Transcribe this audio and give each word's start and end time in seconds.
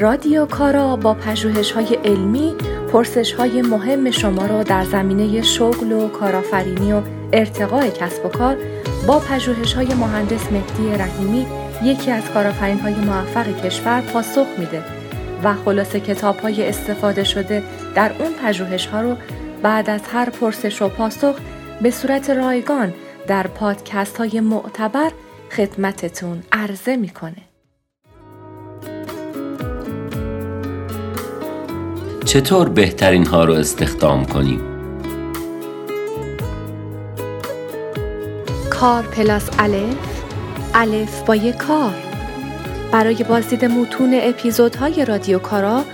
رادیو 0.00 0.46
کارا 0.46 0.96
با 0.96 1.14
پژوهش 1.14 1.72
های 1.72 1.94
علمی 2.04 2.54
پرسش 2.92 3.32
های 3.32 3.62
مهم 3.62 4.10
شما 4.10 4.46
را 4.46 4.62
در 4.62 4.84
زمینه 4.84 5.42
شغل 5.42 5.92
و 5.92 6.08
کارآفرینی 6.08 6.92
و 6.92 7.02
ارتقاء 7.32 7.90
کسب 7.90 8.26
و 8.26 8.28
کار 8.28 8.56
با 9.06 9.18
پژوهش 9.18 9.72
های 9.72 9.94
مهندس 9.94 10.52
مهدی 10.52 10.90
رحیمی 10.90 11.46
یکی 11.82 12.10
از 12.10 12.30
کارآفرین 12.30 12.80
های 12.80 12.94
موفق 12.94 13.66
کشور 13.66 14.00
پاسخ 14.00 14.46
میده 14.58 14.82
و 15.44 15.54
خلاصه 15.54 16.00
کتاب 16.00 16.36
های 16.36 16.68
استفاده 16.68 17.24
شده 17.24 17.62
در 17.94 18.12
اون 18.18 18.32
پژوهش 18.44 18.86
ها 18.86 19.00
رو 19.00 19.16
بعد 19.62 19.90
از 19.90 20.00
هر 20.12 20.30
پرسش 20.30 20.82
و 20.82 20.88
پاسخ 20.88 21.34
به 21.82 21.90
صورت 21.90 22.30
رایگان 22.30 22.94
در 23.26 23.46
پادکست 23.46 24.16
های 24.16 24.40
معتبر 24.40 25.12
خدمتتون 25.50 26.42
عرضه 26.52 26.96
می‌کنه. 26.96 27.47
چطور 32.28 32.68
بهترین 32.68 33.26
ها 33.26 33.44
رو 33.44 33.54
استخدام 33.54 34.24
کنیم؟ 34.24 34.60
کار 38.70 39.02
پلاس 39.02 39.50
الف 39.58 40.22
الف 40.74 41.22
با 41.22 41.36
یک 41.36 41.56
کار 41.56 41.94
برای 42.92 43.24
بازدید 43.28 43.64
متون 43.64 44.20
اپیزودهای 44.22 45.04
رادیو 45.04 45.38
کارا 45.38 45.84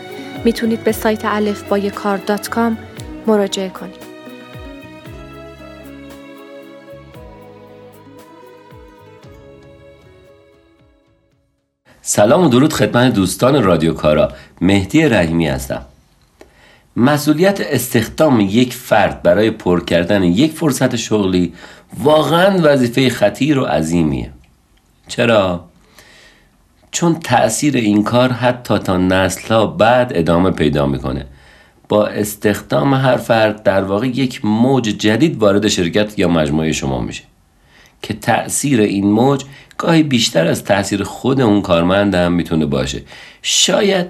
می‌تونید 0.45 0.84
به 0.84 0.92
سایت 0.92 1.25
الف 1.25 1.62
با 1.62 1.78
کار 1.78 2.16
دات 2.16 2.48
کام 2.48 2.78
مراجعه 3.27 3.69
کنید. 3.69 4.05
سلام 12.03 12.45
و 12.45 12.48
درود 12.48 12.73
خدمت 12.73 13.14
دوستان 13.14 13.62
رادیو 13.62 13.95
کارا 13.95 14.33
مهدی 14.61 15.09
رحیمی 15.09 15.47
هستم 15.47 15.87
مسئولیت 16.97 17.61
استخدام 17.61 18.41
یک 18.41 18.75
فرد 18.75 19.23
برای 19.23 19.50
پر 19.50 19.84
کردن 19.84 20.23
یک 20.23 20.53
فرصت 20.53 20.97
شغلی 20.97 21.53
واقعا 22.03 22.61
وظیفه 22.62 23.11
خطیر 23.11 23.59
و 23.59 23.64
عظیمیه. 23.64 24.31
چرا؟ 25.09 25.65
چون 26.91 27.20
تأثیر 27.20 27.77
این 27.77 28.03
کار 28.03 28.33
حتی 28.33 28.78
تا 28.78 28.97
نسلها 28.97 29.67
بعد 29.67 30.12
ادامه 30.15 30.50
پیدا 30.50 30.87
می‌کنه. 30.87 31.27
با 31.89 32.06
استخدام 32.06 32.95
هر 32.95 33.17
فرد 33.17 33.62
در 33.62 33.84
واقع 33.84 34.06
یک 34.06 34.45
موج 34.45 34.84
جدید 34.84 35.39
وارد 35.39 35.69
شرکت 35.69 36.19
یا 36.19 36.28
مجموعه 36.28 36.72
شما 36.72 37.00
میشه. 37.00 37.22
که 38.03 38.15
تأثیر 38.15 38.81
این 38.81 39.06
موج 39.06 39.45
گاهی 39.78 40.03
بیشتر 40.03 40.47
از 40.47 40.65
تاثیر 40.65 41.03
خود 41.03 41.41
اون 41.41 41.62
کارمند 41.62 42.15
هم 42.15 42.33
می‌تونه 42.33 42.67
باشه. 42.67 43.03
شاید 43.42 44.06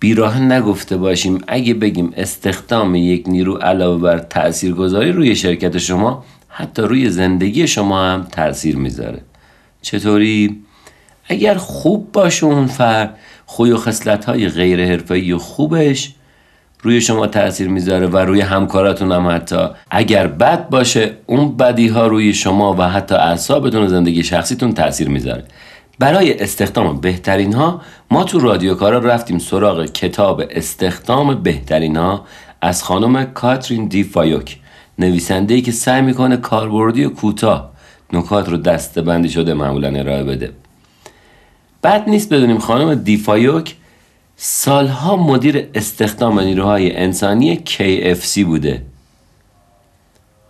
بیراه 0.00 0.40
نگفته 0.40 0.96
باشیم. 0.96 1.40
اگه 1.48 1.74
بگیم 1.74 2.12
استخدام 2.16 2.94
یک 2.94 3.24
نیرو 3.28 3.54
علاوه 3.56 4.02
بر 4.02 4.18
تاثیرگذاری 4.18 5.12
روی 5.12 5.36
شرکت 5.36 5.78
شما 5.78 6.24
حتی 6.48 6.82
روی 6.82 7.10
زندگی 7.10 7.66
شما 7.66 8.04
هم 8.04 8.26
تاثیر 8.32 8.76
می‌ذاره. 8.76 9.20
چطوری؟ 9.82 10.56
اگر 11.28 11.54
خوب 11.54 12.12
باشه 12.12 12.46
اون 12.46 12.66
فرد 12.66 13.18
خوی 13.46 13.70
و 13.70 13.76
خصلت 13.76 14.24
های 14.24 14.48
غیر 14.48 14.86
حرفه‌ای 14.86 15.34
خوبش 15.34 16.14
روی 16.82 17.00
شما 17.00 17.26
تاثیر 17.26 17.68
می‌ذاره 17.68 18.06
و 18.06 18.16
روی 18.16 18.40
همکاراتون 18.40 19.12
هم 19.12 19.28
حتی. 19.28 19.66
اگر 19.90 20.26
بد 20.26 20.68
باشه 20.68 21.10
اون 21.26 21.56
بدی 21.56 21.88
ها 21.88 22.06
روی 22.06 22.34
شما 22.34 22.74
و 22.78 22.82
حتی 22.82 23.14
اعصابتون 23.14 23.82
و 23.82 23.88
زندگی 23.88 24.22
شخصیتون 24.22 24.72
تاثیر 24.72 25.08
می‌ذاره. 25.08 25.44
برای 25.98 26.42
استخدام 26.42 27.00
بهترین 27.00 27.52
ها 27.52 27.80
ما 28.10 28.24
تو 28.24 28.38
رادیو 28.38 28.74
کارا 28.74 28.98
رفتیم 28.98 29.38
سراغ 29.38 29.84
کتاب 29.84 30.42
استخدام 30.50 31.34
بهترین 31.34 31.96
ها 31.96 32.24
از 32.60 32.82
خانم 32.82 33.24
کاترین 33.24 33.86
دی 33.86 34.04
فایوک 34.04 34.56
نویسنده 34.98 35.54
ای 35.54 35.62
که 35.62 35.72
سعی 35.72 36.02
می‌کنه 36.02 36.36
کاربردی 36.36 37.04
و 37.04 37.08
کوتاه 37.08 37.70
نکات 38.12 38.48
رو 38.48 38.56
دسته 38.56 39.02
بندی 39.02 39.28
شده 39.28 39.54
معمولا 39.54 39.88
ارائه 39.88 40.24
بده. 40.24 40.52
بد 41.82 42.08
نیست 42.08 42.32
بدونیم 42.32 42.58
خانم 42.58 42.94
دی 42.94 43.17
فایوک 43.17 43.74
سالها 44.36 45.16
مدیر 45.16 45.68
استخدام 45.74 46.40
نیروهای 46.40 46.96
انسانی 46.96 47.56
KFC 47.66 48.38
بوده. 48.38 48.82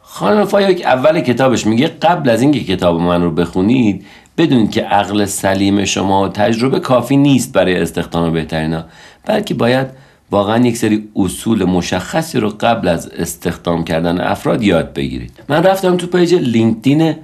خانم 0.02 0.44
فایوک 0.44 0.82
اول 0.84 1.20
کتابش 1.20 1.66
میگه 1.66 1.86
قبل 1.86 2.30
از 2.30 2.42
اینکه 2.42 2.64
کتاب 2.64 3.00
من 3.00 3.22
رو 3.22 3.30
بخونید 3.30 4.06
بدونید 4.38 4.70
که 4.70 4.82
عقل 4.82 5.24
سلیم 5.24 5.84
شما 5.84 6.24
و 6.24 6.28
تجربه 6.28 6.80
کافی 6.80 7.16
نیست 7.16 7.52
برای 7.52 7.76
استخدام 7.76 8.32
بهترینا 8.32 8.84
بلکه 9.26 9.54
باید 9.54 9.86
واقعا 10.30 10.66
یک 10.66 10.76
سری 10.76 11.08
اصول 11.16 11.64
مشخصی 11.64 12.40
رو 12.40 12.48
قبل 12.60 12.88
از 12.88 13.08
استخدام 13.08 13.84
کردن 13.84 14.20
افراد 14.20 14.62
یاد 14.62 14.92
بگیرید. 14.92 15.32
من 15.48 15.62
رفتم 15.62 15.96
تو 15.96 16.06
page 16.06 16.34
لینکدین 16.34 17.14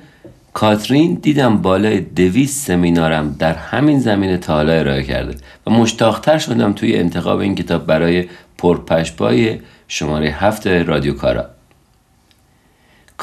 کاترین 0.52 1.14
دیدم 1.14 1.62
بالای 1.62 2.00
دویست 2.00 2.66
سمینارم 2.66 3.36
در 3.38 3.52
همین 3.52 4.00
زمینه 4.00 4.36
تا 4.36 4.54
حالا 4.54 4.72
ارائه 4.72 5.02
کرده 5.02 5.34
و 5.66 5.70
مشتاقتر 5.70 6.38
شدم 6.38 6.72
توی 6.72 6.96
انتخاب 6.96 7.38
این 7.38 7.54
کتاب 7.54 7.86
برای 7.86 8.24
پرپشپای 8.58 9.58
شماره 9.88 10.28
هفت 10.28 10.66
رادیو 10.66 11.14
کارا. 11.14 11.53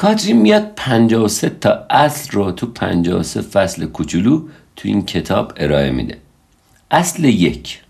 کاترین 0.02 0.36
میاد 0.36 0.72
53 0.76 1.48
تا 1.48 1.86
اصل 1.90 2.30
رو 2.32 2.52
تو 2.52 2.66
53 2.66 3.40
فصل 3.40 3.86
کوچولو 3.86 4.42
تو 4.76 4.88
این 4.88 5.06
کتاب 5.06 5.52
ارائه 5.56 5.90
میده. 5.90 6.18
اصل 6.90 7.24
یک. 7.24 7.80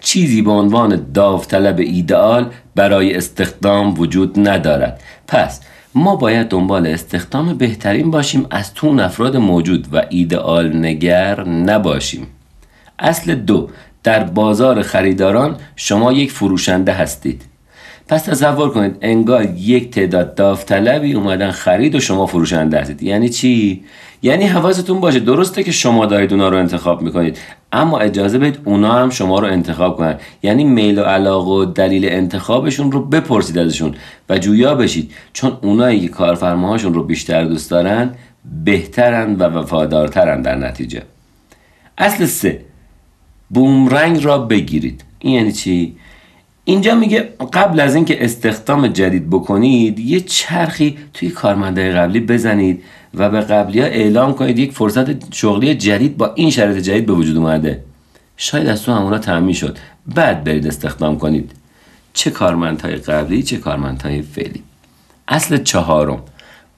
چیزی 0.00 0.42
به 0.42 0.50
عنوان 0.50 1.12
داوطلب 1.14 1.78
ایدئال 1.78 2.50
برای 2.74 3.16
استخدام 3.16 4.00
وجود 4.00 4.48
ندارد. 4.48 5.00
پس 5.28 5.60
ما 5.94 6.16
باید 6.16 6.48
دنبال 6.48 6.86
استخدام 6.86 7.54
بهترین 7.54 8.10
باشیم 8.10 8.46
از 8.50 8.74
تو 8.74 8.86
افراد 9.00 9.36
موجود 9.36 9.86
و 9.92 10.02
ایدئال 10.10 10.76
نگر 10.76 11.48
نباشیم. 11.48 12.26
اصل 12.98 13.34
دو. 13.34 13.70
در 14.02 14.24
بازار 14.24 14.82
خریداران 14.82 15.56
شما 15.76 16.12
یک 16.12 16.32
فروشنده 16.32 16.92
هستید. 16.92 17.47
پس 18.08 18.22
تصور 18.22 18.70
کنید 18.70 18.96
انگار 19.02 19.44
یک 19.56 19.90
تعداد 19.90 20.34
داوطلبی 20.34 21.12
اومدن 21.12 21.50
خرید 21.50 21.94
و 21.94 22.00
شما 22.00 22.26
فروشنده 22.26 22.80
هستید. 22.80 23.02
یعنی 23.02 23.28
چی؟ 23.28 23.84
یعنی 24.22 24.44
حواستون 24.44 25.00
باشه 25.00 25.20
درسته 25.20 25.62
که 25.62 25.72
شما 25.72 26.06
دارید 26.06 26.32
اونا 26.32 26.48
رو 26.48 26.56
انتخاب 26.56 27.02
می‌کنید 27.02 27.38
اما 27.72 27.98
اجازه 27.98 28.38
بدید 28.38 28.58
اونا 28.64 28.92
هم 28.92 29.10
شما 29.10 29.38
رو 29.38 29.46
انتخاب 29.46 29.96
کنن. 29.96 30.16
یعنی 30.42 30.64
میل 30.64 30.98
و 30.98 31.02
علاقه 31.02 31.50
و 31.50 31.64
دلیل 31.64 32.08
انتخابشون 32.08 32.92
رو 32.92 33.04
بپرسید 33.04 33.58
ازشون 33.58 33.94
و 34.28 34.38
جویا 34.38 34.74
بشید. 34.74 35.10
چون 35.32 35.58
اونایی 35.62 36.00
که 36.00 36.08
کارفرماهاشون 36.08 36.94
رو 36.94 37.02
بیشتر 37.02 37.44
دوست 37.44 37.70
دارن 37.70 38.10
بهترن 38.64 39.34
و 39.34 39.42
وفادارترن 39.42 40.42
در 40.42 40.54
نتیجه. 40.54 41.02
اصل 41.98 42.24
سه 42.26 42.60
بومرنگ 43.50 44.24
را 44.24 44.38
بگیرید. 44.38 45.04
این 45.18 45.34
یعنی 45.34 45.52
چی؟ 45.52 45.96
اینجا 46.68 46.94
میگه 46.94 47.28
قبل 47.52 47.80
از 47.80 47.94
اینکه 47.94 48.24
استخدام 48.24 48.88
جدید 48.88 49.30
بکنید 49.30 49.98
یه 49.98 50.20
چرخی 50.20 50.98
توی 51.14 51.30
کارمندای 51.30 51.92
قبلی 51.92 52.20
بزنید 52.20 52.84
و 53.14 53.30
به 53.30 53.40
قبلی 53.40 53.80
ها 53.80 53.86
اعلام 53.86 54.34
کنید 54.34 54.58
یک 54.58 54.72
فرصت 54.72 55.34
شغلی 55.34 55.74
جدید 55.74 56.16
با 56.16 56.34
این 56.34 56.50
شرایط 56.50 56.84
جدید 56.84 57.06
به 57.06 57.12
وجود 57.12 57.36
اومده. 57.36 57.84
شاید 58.36 58.66
از 58.66 58.82
تو 58.82 58.92
همونا 58.92 59.18
تعمین 59.18 59.54
شد. 59.54 59.78
بعد 60.14 60.44
برید 60.44 60.66
استخدام 60.66 61.18
کنید. 61.18 61.52
چه 62.14 62.30
کارمندهای 62.30 62.96
قبلی 62.96 63.42
چه 63.42 63.56
کارمندهای 63.56 64.22
فعلی. 64.22 64.62
اصل 65.28 65.56
چهارم. 65.56 66.22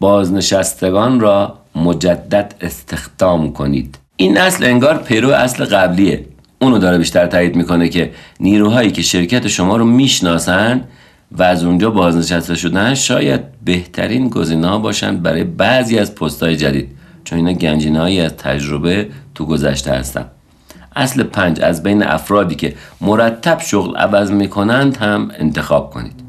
بازنشستگان 0.01 1.21
را 1.21 1.59
مجدد 1.75 2.55
استخدام 2.61 3.53
کنید. 3.53 3.99
این 4.17 4.39
اصل 4.39 4.65
انگار 4.65 4.99
پیرو 4.99 5.31
اصل 5.31 5.65
قبلیه. 5.65 6.25
اونو 6.62 6.78
داره 6.78 6.98
بیشتر 6.98 7.27
تایید 7.27 7.57
می‌کنه 7.57 7.89
که 7.89 8.10
نیروهایی 8.41 8.91
که 8.91 9.03
شرکت 9.03 9.48
شما 9.48 9.77
رو 9.77 9.84
می‌شناسن 9.84 10.84
و 11.33 11.42
از 11.42 11.65
اونجا 11.65 11.91
بازنشسته 11.91 12.54
شدن 12.54 12.95
شاید 12.95 13.41
بهترین 13.65 14.28
گزینه 14.28 14.78
باشند 14.78 15.22
برای 15.22 15.45
بعضی 15.45 15.98
از 15.98 16.15
پستهای 16.15 16.57
جدید. 16.57 16.89
چون 17.24 17.39
اینا 17.39 17.53
گنجینهایی 17.53 18.21
از 18.21 18.36
تجربه 18.36 19.09
تو 19.34 19.47
گذشته 19.47 19.91
هستن. 19.91 20.24
اصل 20.97 21.22
پنج 21.22 21.60
از 21.60 21.83
بین 21.83 22.03
افرادی 22.03 22.54
که 22.54 22.74
مرتب 23.01 23.60
شغل 23.60 23.97
عوض 23.97 24.30
می‌کنند 24.30 24.97
هم 24.97 25.30
انتخاب 25.39 25.91
کنید. 25.91 26.21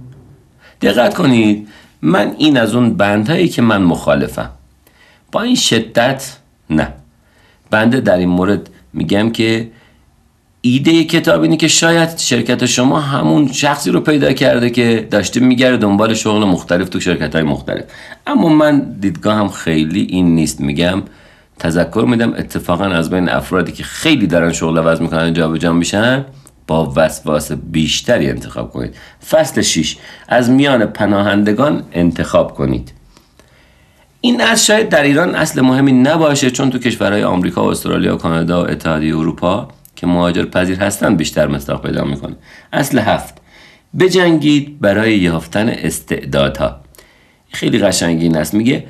دقت 0.82 1.14
کنید 1.14 1.68
من 2.02 2.36
این 2.38 2.58
از 2.58 2.76
اون 2.76 2.94
بندهایی 2.94 3.48
که 3.48 3.62
من 3.62 3.82
مخالفم. 3.82 4.50
با 5.32 5.42
این 5.42 5.56
شدت 5.56 6.38
نه. 6.70 6.88
بنده 7.72 8.00
در 8.00 8.18
این 8.18 8.30
مورد 8.30 8.70
میگم 8.94 9.32
که 9.32 9.68
ایده 10.64 11.04
کتاب 11.04 11.42
اینه 11.42 11.58
که 11.58 11.68
شاید 11.68 12.18
شرکت 12.18 12.66
شما 12.66 13.00
همون 13.00 13.52
شخصی 13.52 13.92
رو 13.92 14.00
پیدا 14.02 14.34
کرده 14.34 14.70
که 14.70 15.08
داشته 15.12 15.40
میگرده 15.40 15.78
دنبال 15.78 16.14
شغل 16.14 16.44
مختلف 16.44 16.90
تو 16.90 17.00
شرکت 17.00 17.36
های 17.36 17.44
مختلف. 17.44 17.84
اما 18.28 18.50
من 18.50 18.96
دیدگاه 19.00 19.36
هم 19.36 19.50
خیلی 19.50 20.02
این 20.02 20.36
نیست. 20.36 20.62
میگم 20.62 21.04
تذکر 21.60 22.06
میدم 22.10 22.34
اتفاقا 22.34 22.86
از 22.86 23.10
بین 23.10 23.30
افرادی 23.30 23.72
که 23.72 23.84
خیلی 23.84 24.28
دارن 24.28 24.54
شغل 24.54 24.78
عوض 24.78 25.02
می‌کنن 25.02 25.34
جابجا 25.34 25.74
میشن 25.74 26.26
با 26.68 26.94
وسواس 26.96 27.52
بیشتری 27.52 28.30
انتخاب 28.30 28.72
کنید. 28.72 28.96
فصل 29.30 29.62
6 29.62 29.98
از 30.28 30.50
میان 30.50 30.86
پناهندگان 30.86 31.84
انتخاب 31.94 32.54
کنید. 32.54 32.94
این 34.22 34.42
از 34.42 34.66
شاید 34.66 34.90
در 34.90 35.04
ایران 35.04 35.36
اصل 35.36 35.62
مهمی 35.62 35.92
نباشه 35.92 36.52
چون 36.52 36.70
تو 36.70 36.80
کشورهای 36.80 37.24
آمریکا 37.24 37.64
و 37.64 37.68
استرالیا 37.68 38.16
و 38.16 38.18
کانادا 38.18 38.64
و 38.64 38.72
اتحادیه 38.72 39.18
اروپا 39.18 39.68
که 40.02 40.08
مهاجر 40.08 40.46
پذیر 40.46 40.80
هستن 40.80 41.16
بیشتر 41.16 41.48
مصداق 41.48 41.82
پیدا 41.86 42.04
می‌کنه. 42.04 42.36
اصل 42.74 43.00
هفت. 43.00 43.38
بجنگید 44.00 44.80
برای 44.80 45.18
یافتن 45.18 45.70
استعدادها. 45.70 46.82
خیلی 47.52 47.80
قشنگین 47.80 48.38
است. 48.38 48.54
میگه 48.54 48.86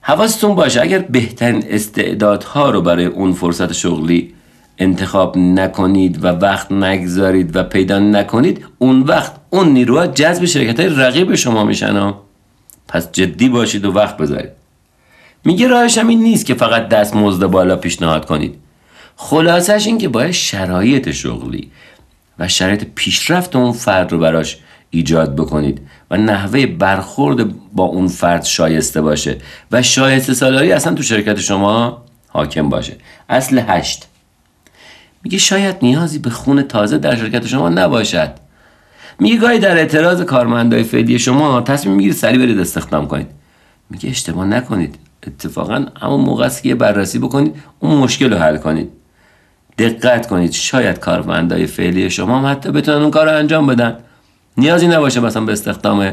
حواستون 0.00 0.54
باشه 0.54 0.82
اگر 0.82 0.98
بهترین 0.98 1.64
استعدادها 1.70 2.70
رو 2.70 2.82
برای 2.82 3.04
اون 3.04 3.32
فرصت 3.32 3.72
شغلی 3.72 4.34
انتخاب 4.78 5.38
نکنید 5.38 6.24
و 6.24 6.26
وقت 6.28 6.72
نگذارید 6.72 7.56
و 7.56 7.62
پیدا 7.62 7.98
نکنید 7.98 8.64
اون 8.78 9.00
وقت 9.00 9.32
اون 9.50 9.68
نیروها 9.68 10.06
جذب 10.06 10.44
شرکت 10.44 10.80
های 10.80 10.88
رقیب 10.88 11.34
شما 11.34 11.64
میشن 11.64 12.14
پس 12.88 13.12
جدی 13.12 13.48
باشید 13.48 13.84
و 13.84 13.92
وقت 13.92 14.16
بذارید. 14.16 14.50
میگه 15.44 15.68
راهش 15.68 15.98
هم 15.98 16.08
این 16.08 16.22
نیست 16.22 16.46
که 16.46 16.54
فقط 16.54 16.88
دست 16.88 17.16
مزد 17.16 17.46
بالا 17.46 17.76
پیشنهاد 17.76 18.26
کنید. 18.26 18.65
خلاصش 19.16 19.86
این 19.86 19.98
که 19.98 20.08
باید 20.08 20.30
شرایط 20.30 21.10
شغلی 21.10 21.70
و 22.38 22.48
شرایط 22.48 22.84
پیشرفت 22.94 23.56
اون 23.56 23.72
فرد 23.72 24.12
رو 24.12 24.18
براش 24.18 24.58
ایجاد 24.90 25.36
بکنید 25.36 25.80
و 26.10 26.16
نحوه 26.16 26.66
برخورد 26.66 27.72
با 27.72 27.84
اون 27.84 28.08
فرد 28.08 28.44
شایسته 28.44 29.02
باشه 29.02 29.38
و 29.72 29.82
شایسته 29.82 30.34
سالاری 30.34 30.72
اصلا 30.72 30.94
تو 30.94 31.02
شرکت 31.02 31.40
شما 31.40 32.02
حاکم 32.28 32.68
باشه. 32.68 32.96
اصل 33.28 33.62
هشت. 33.68 34.06
میگه 35.24 35.38
شاید 35.38 35.76
نیازی 35.82 36.18
به 36.18 36.30
خون 36.30 36.62
تازه 36.62 36.98
در 36.98 37.16
شرکت 37.16 37.46
شما 37.46 37.68
نباشد. 37.68 38.30
میگه 39.18 39.36
گاهی 39.36 39.58
در 39.58 39.76
اعتراض 39.76 40.22
کارمندای 40.22 40.82
فعلی 40.82 41.18
شما 41.18 41.60
تصمیم 41.60 41.94
می‌گیرید 41.94 42.16
سریع 42.16 42.38
برید 42.38 42.60
استخدام 42.60 43.08
کنید. 43.08 43.26
میگه 43.90 44.10
اشتباه 44.10 44.44
نکنید. 44.46 44.94
اتفاقا 45.26 45.86
همون 46.00 46.20
موقع 46.20 46.44
است 46.44 46.62
که 46.62 46.74
بررسی 46.74 47.18
بکنید 47.18 47.54
اون 47.80 47.98
مشکل 47.98 48.32
رو 48.32 48.38
حل 48.38 48.56
کنید. 48.56 48.90
دقت 49.78 50.26
کنید 50.26 50.52
شاید 50.52 50.98
کارمندای 50.98 51.66
فعلی 51.66 52.10
شما 52.10 52.38
هم 52.38 52.52
حتی 52.52 52.70
بتونن 52.70 53.02
اون 53.02 53.10
کار 53.10 53.26
رو 53.30 53.36
انجام 53.36 53.66
بدن. 53.66 53.96
نیازی 54.56 54.88
نباشه 54.88 55.20
مثلا 55.20 55.44
به 55.44 55.52
استخدام 55.52 56.12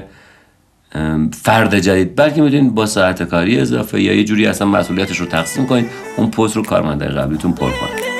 فرد 1.31 1.79
جدید 1.79 2.15
بلکه 2.15 2.41
می‌تونید 2.41 2.75
با 2.75 2.85
ساعت 2.85 3.23
کاری 3.23 3.59
اضافه 3.59 4.01
یا 4.01 4.13
یه 4.13 4.23
جوری 4.23 4.47
اصلا 4.47 4.67
مسئولیتش 4.67 5.17
رو 5.17 5.25
تقسیم 5.25 5.65
کنید 5.65 5.89
اون 6.17 6.31
پست 6.31 6.55
رو 6.55 6.63
کارمندای 6.63 7.09
قبلیتون 7.09 7.51
پر 7.51 7.69
کنید 7.69 8.13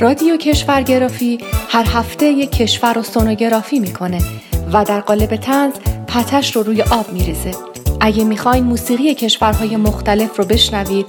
رادیو 0.00 0.36
کشورگرافی 0.36 1.38
هر 1.68 1.86
هفته 1.92 2.26
یک 2.26 2.50
کشور 2.50 2.94
رو 2.94 3.02
سونوگرافی 3.02 3.78
می‌کنه. 3.78 4.18
و 4.72 4.84
در 4.84 5.00
قالب 5.00 5.36
تنز 5.36 5.72
پته‌ش 6.08 6.56
رو 6.56 6.62
روی 6.62 6.82
آب 6.82 7.12
میریزه. 7.12 7.50
اگه 8.00 8.24
می‌خواین 8.24 8.64
موسیقی 8.64 9.14
کشورهای 9.14 9.76
مختلف 9.76 10.38
رو 10.38 10.44
بشنوید 10.44 11.06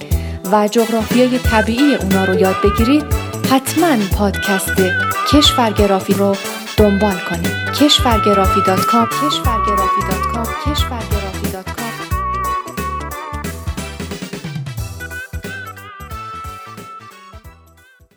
و 0.52 0.68
جغرافیای 0.68 1.38
طبیعی 1.38 1.94
اونا 1.94 2.24
رو 2.24 2.40
یاد 2.40 2.56
بگیرید 2.64 3.04
حتما 3.50 3.96
پادکست 4.16 4.82
کشورگرافی 5.32 6.14
رو 6.14 6.36
دنبال 6.76 7.16
کنید. 7.30 7.76
کشورگرافی 7.80 8.60
dot 8.66 8.80
com 8.80 9.06
کشورگرافی 9.06 10.02
dot 10.10 10.22
com 10.32 10.46
کشورگرافی 10.66 11.50
dot 11.52 11.64
com. 11.64 11.82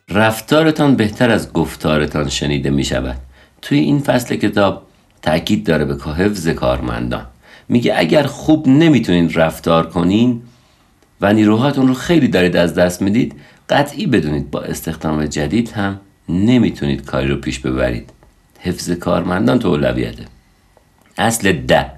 رفتارتان 0.09 0.95
بهتر 0.95 1.29
از 1.29 1.53
گفتارتان 1.53 2.29
شنیده 2.29 2.69
می 2.69 2.83
شود 2.83 3.17
توی 3.61 3.79
این 3.79 3.99
فصل 3.99 4.35
کتاب 4.35 4.81
تاکید 5.25 5.65
داره 5.65 5.85
به 5.85 5.95
حفظ 6.13 6.47
کارمندان. 6.47 7.25
میگه 7.69 7.93
اگر 7.97 8.23
خوب 8.23 8.67
نمی‌تونین 8.67 9.33
رفتار 9.33 9.89
کنین 9.89 10.41
و 11.21 11.33
نیروهاتون 11.33 11.87
رو 11.87 11.93
خیلی 11.93 12.27
دارید 12.27 12.55
از 12.55 12.73
دست 12.73 13.01
می‌دید 13.01 13.35
قطعی 13.69 14.05
بدونید 14.05 14.51
با 14.51 14.61
استخدام 14.61 15.25
جدید 15.25 15.69
هم 15.69 15.99
نمی‌تونید 16.29 17.05
کاری 17.05 17.27
رو 17.27 17.35
پیش 17.35 17.59
ببرید. 17.59 18.09
حفظ 18.59 18.91
کارمندان 18.91 19.59
تو 19.59 19.67
اولویته. 19.67 20.25
اصل 21.17 21.51
ده. 21.51 21.91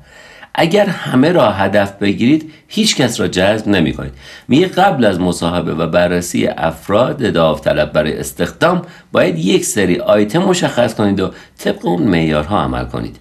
اگر 0.59 0.85
همه 0.85 1.31
را 1.31 1.51
هدف 1.51 1.91
بگیرید 1.91 2.51
هیچ 2.67 2.95
کس 2.95 3.19
را 3.19 3.27
جذب 3.27 3.67
نمی 3.67 3.93
کنید 3.93 4.13
میگه 4.47 4.67
قبل 4.67 5.05
از 5.05 5.19
مصاحبه 5.19 5.73
و 5.73 5.87
بررسی 5.87 6.47
افراد 6.47 7.33
داوطلب 7.33 7.91
برای 7.93 8.19
استخدام 8.19 8.81
باید 9.11 9.37
یک 9.37 9.65
سری 9.65 9.99
آیتم 9.99 10.39
مشخص 10.39 10.95
کنید 10.95 11.19
و 11.19 11.31
طبق 11.57 11.85
اون 11.85 12.03
معیارها 12.03 12.61
عمل 12.61 12.85
کنید. 12.85 13.19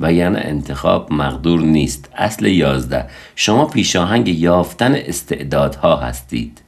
و 0.00 0.12
یعنی 0.12 0.36
انتخاب 0.36 1.12
مقدور 1.12 1.60
نیست. 1.60 2.08
اصل 2.16 2.46
یازده. 2.46 3.06
شما 3.36 3.66
پیشاهنگ 3.66 4.28
یافتن 4.28 4.94
استعدادها 4.94 5.96
هستید. 5.96 6.60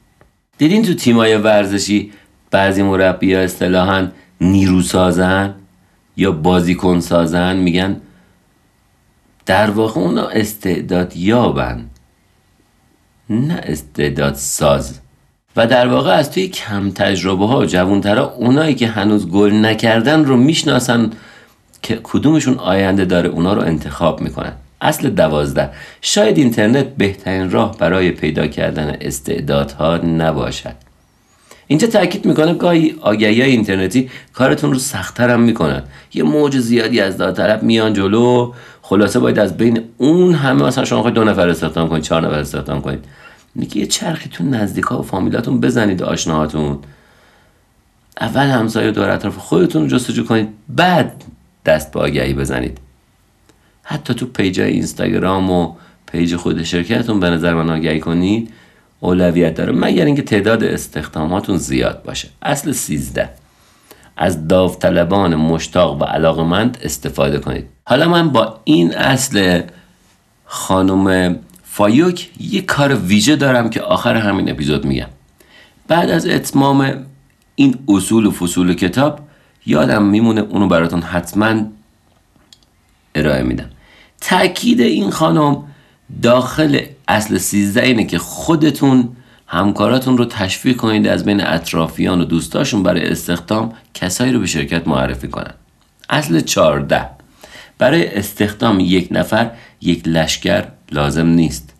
دیدین 0.57 0.83
تو 0.83 0.93
تیمای 0.93 1.37
ورزشی 1.37 2.11
بعضی 2.51 2.83
مربی 2.83 3.33
ها 3.33 3.41
اصطلاحا 3.41 4.07
نیرو 4.41 4.81
سازن 4.81 5.55
یا 6.17 6.31
بازیکن 6.31 6.99
سازن؟ 6.99 7.55
میگن 7.55 8.01
در 9.49 9.69
واقع 9.69 10.01
اونا 10.01 10.27
استعداد 10.27 11.17
یابن 11.17 11.85
نه 13.29 13.53
استعداد 13.63 14.33
ساز. 14.35 14.99
و 15.55 15.67
در 15.67 15.87
واقع 15.87 16.11
از 16.11 16.31
توی 16.31 16.47
کم 16.47 16.91
تجربه 16.91 17.47
ها 17.47 17.59
و 17.59 17.65
جوانترها 17.65 18.33
اونایی 18.37 18.75
که 18.75 18.87
هنوز 18.87 19.29
گل 19.29 19.53
نکردن 19.53 20.25
رو 20.25 20.37
می‌شناسن 20.37 21.11
که 21.81 21.99
کدومشون 22.03 22.57
آینده 22.57 23.05
داره 23.05 23.29
اونا 23.29 23.53
رو 23.53 23.61
انتخاب 23.61 24.21
می‌کنن. 24.21 24.53
اصل 24.81 25.09
دوازده. 25.09 25.69
شاید 26.01 26.37
اینترنت 26.37 26.85
بهترین 26.85 27.51
راه 27.51 27.77
برای 27.77 28.11
پیدا 28.11 28.47
کردن 28.47 28.97
استعدادها 29.01 29.97
نباشد. 29.97 30.75
اینجا 31.67 31.87
تاکید 31.87 32.25
می‌کنه 32.25 32.53
گاهی 32.53 32.95
آگهی 33.01 33.41
های 33.41 33.51
اینترنتی 33.51 34.09
کارتون 34.33 34.71
رو 34.71 34.79
سختتر 34.79 35.29
هم 35.29 35.41
می‌کنن. 35.41 35.83
یه 36.13 36.23
موج 36.23 36.57
زیادی 36.57 36.99
از 36.99 37.17
داوطلب 37.17 37.63
میان 37.63 37.93
جلو 37.93 38.53
خلاصه 38.89 39.19
باید 39.19 39.39
از 39.39 39.57
بین 39.57 39.83
اون 39.97 40.33
همه 40.33 40.63
مثلا 40.63 40.85
شما 40.85 41.09
دو 41.09 41.23
نفر 41.23 41.49
استخدام 41.49 41.89
کنید 41.89 42.03
چهار 42.03 42.27
نفر 42.27 42.39
استخدام 42.39 42.81
کنید. 42.81 43.05
میگه 43.55 43.77
یه 43.77 43.85
چرخی 43.85 44.29
تو 44.29 44.43
نزدیکا 44.43 44.99
و 44.99 45.03
فامیلاتون 45.03 45.61
بزنید 45.61 46.03
آشناهاتون. 46.03 46.79
اول 48.21 48.45
همسایه 48.45 48.91
دور 48.91 49.09
اطراف 49.09 49.37
خودتون 49.37 49.87
جستجو 49.87 50.25
کنید 50.25 50.49
بعد 50.69 51.23
دست 51.65 51.91
به 51.91 51.99
آگهی 51.99 52.33
بزنید. 52.33 52.77
حتی 53.83 54.13
تو 54.13 54.25
page 54.25 54.59
اینستاگرام 54.59 55.51
و 55.51 55.73
page 56.11 56.35
خود 56.35 56.63
شرکتتون 56.63 57.19
به 57.19 57.29
نظر 57.29 57.53
من 57.53 57.69
آگهی 57.69 57.99
کنید 57.99 58.51
اولویت 58.99 59.55
داره. 59.55 59.71
مگر 59.71 60.05
اینکه 60.05 60.21
تعداد 60.21 60.63
استخداماتون 60.63 61.57
زیاد 61.57 62.03
باشه. 62.03 62.27
اصل 62.41 62.71
سیزده. 62.71 63.29
از 64.17 64.47
داوطلبان 64.47 65.35
مشتاق 65.35 66.01
و 66.01 66.03
علاقمند 66.03 66.77
استفاده 66.83 67.39
کنید. 67.39 67.78
حالا 67.89 68.09
من 68.09 68.29
با 68.29 68.59
این 68.63 68.95
اصل 68.95 69.61
خانم 70.45 71.35
فایوک 71.63 72.29
یک 72.39 72.65
کار 72.65 72.95
ویژه 72.95 73.35
دارم 73.35 73.69
که 73.69 73.81
آخر 73.81 74.15
همین 74.15 74.49
اپیزود 74.49 74.85
میگم. 74.85 75.07
بعد 75.87 76.09
از 76.09 76.27
اتمام 76.27 77.05
این 77.55 77.75
اصول 77.87 78.25
و 78.25 78.31
فصول 78.31 78.73
کتاب 78.73 79.19
یادم 79.65 80.03
میمونه 80.03 80.41
اونو 80.41 80.67
براتون 80.67 81.01
حتما 81.01 81.61
ارائه 83.15 83.43
میدم. 83.43 83.69
تاکید 84.21 84.81
این 84.81 85.09
خانم 85.09 85.63
داخل 86.21 86.79
اصل 87.07 87.37
سیزده 87.37 87.81
اینه 87.81 88.05
که 88.05 88.17
خودتون 88.17 89.09
همکاراتون 89.47 90.17
رو 90.17 90.25
تشویق 90.25 90.77
کنید 90.77 91.07
از 91.07 91.25
بین 91.25 91.41
اطرافیان 91.41 92.21
و 92.21 92.25
دوستاشون 92.25 92.83
برای 92.83 93.07
استخدام 93.09 93.73
کسایی 93.93 94.31
رو 94.31 94.39
به 94.39 94.45
شرکت 94.45 94.87
معرفی 94.87 95.27
کنن. 95.27 95.53
اصل 96.09 96.39
چارده 96.39 97.18
برای 97.79 98.17
استخدام 98.17 98.79
یک 98.79 99.07
نفر 99.11 99.51
یک 99.81 100.07
لشکر 100.07 100.65
لازم 100.91 101.27
نیست. 101.27 101.73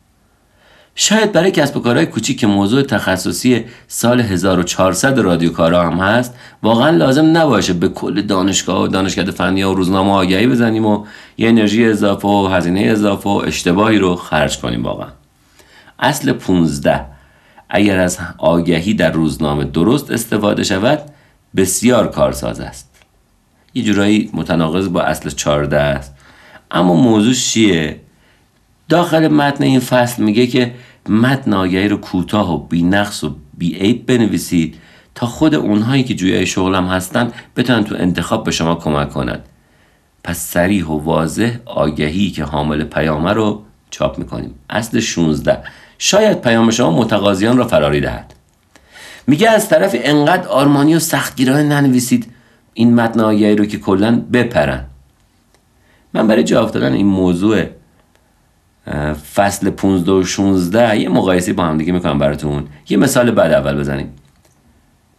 شاید 0.96 1.32
برای 1.32 1.52
کسب 1.52 1.78
و 1.78 1.80
کارهای 1.80 2.06
کوچیک 2.06 2.40
که 2.40 2.48
موضوع 2.48 2.82
تخصصی 2.82 3.66
سال 3.88 4.22
1400 4.22 5.20
رادیو 5.20 5.52
کارا 5.52 5.92
هم 5.92 6.00
هست 6.00 6.36
واقعا 6.64 6.90
لازم 6.90 7.38
نباشه 7.38 7.74
به 7.74 7.90
کل 7.90 8.22
دانشگاه 8.22 8.84
و 8.84 8.88
دانشکده 8.88 9.32
فنی 9.32 9.64
و 9.64 9.74
روزنامه 9.74 10.12
آگهی 10.12 10.48
بزنیم 10.48 10.86
و 10.86 11.06
یه 11.38 11.50
انرژی 11.50 11.86
اضافه 11.86 12.28
و 12.28 12.48
هزینه 12.48 12.82
اضافه 12.82 13.30
و 13.30 13.42
اشتباهی 13.46 13.98
رو 13.98 14.16
خرج 14.16 14.60
کنیم 14.60 14.84
واقعا. 14.84 15.10
اصل 16.00 16.32
15 16.32 17.06
اگر 17.70 18.00
از 18.00 18.18
آگهی 18.38 18.94
در 18.94 19.12
روزنامه 19.12 19.64
درست 19.64 20.12
استفاده 20.12 20.64
شود 20.64 21.00
بسیار 21.56 22.12
کارساز 22.12 22.60
است. 22.60 22.89
یه 23.74 23.84
جورایی 23.84 24.30
متناقض 24.34 24.90
با 24.90 25.02
اصل 25.02 25.30
14 25.30 25.78
است. 25.78 26.14
اما 26.72 26.94
موضوع 26.94 27.34
چیه؟ 27.34 28.00
داخل 28.90 29.28
متن 29.28 29.64
این 29.64 29.80
فصل 29.80 30.24
میگه 30.24 30.48
که 30.48 30.74
متن 31.10 31.54
آگهی 31.54 31.88
رو 31.88 31.98
کوتاه 31.98 32.54
و 32.54 32.58
بی 32.58 32.84
نقص 32.84 33.24
و 33.24 33.36
بی 33.58 33.76
عیب 33.76 34.06
بنویسید 34.06 34.76
تا 35.16 35.28
خود 35.28 35.56
اونهایی 35.56 36.04
که 36.04 36.14
جویای 36.14 36.46
شغلم 36.46 36.88
هستن 36.88 37.32
بتونن 37.56 37.84
تو 37.84 37.96
انتخاب 37.96 38.44
به 38.44 38.52
شما 38.52 38.76
کمک 38.76 39.10
کنند 39.10 39.44
پس 40.24 40.38
سریح 40.38 40.86
و 40.86 40.98
واضح 40.98 41.52
آگهی 41.66 42.32
که 42.32 42.44
حامل 42.44 42.84
پیامه 42.84 43.34
رو 43.34 43.64
چاپ 43.90 44.20
می‌کنیم. 44.20 44.56
اصل 44.70 45.00
16 45.00 45.64
شاید 45.98 46.42
پیام 46.42 46.72
شما 46.72 46.92
متقاضیان 46.92 47.58
را 47.58 47.68
فراری 47.68 48.02
دهد. 48.02 48.34
میگه 49.28 49.50
از 49.50 49.70
طرف 49.70 49.96
انقدر 50.00 50.48
آرمانی 50.48 50.96
و 50.96 51.00
سختگیرانه 51.00 51.64
ننویسید 51.64 52.32
این 52.80 52.94
متن 52.94 53.20
آگهی 53.20 53.56
رو 53.56 53.66
که 53.66 53.78
کلا 53.78 54.22
بپرن. 54.34 54.86
من 56.14 56.28
برای 56.28 56.44
جواب 56.44 56.72
دادن 56.72 56.94
این 56.94 57.06
موضوع 57.06 57.64
فصل 59.36 59.70
15 59.70 60.12
و 60.12 60.24
16 60.24 61.00
یه 61.00 61.10
مقایسه 61.10 61.54
با 61.54 61.64
هم 61.64 61.78
دیگه 61.78 61.94
می‌کنم 61.94 62.20
براتون. 62.20 62.68
یه 62.90 62.98
مثال 62.98 63.32
بعد 63.32 63.52
اول 63.52 63.80
بزنیم. 63.80 64.14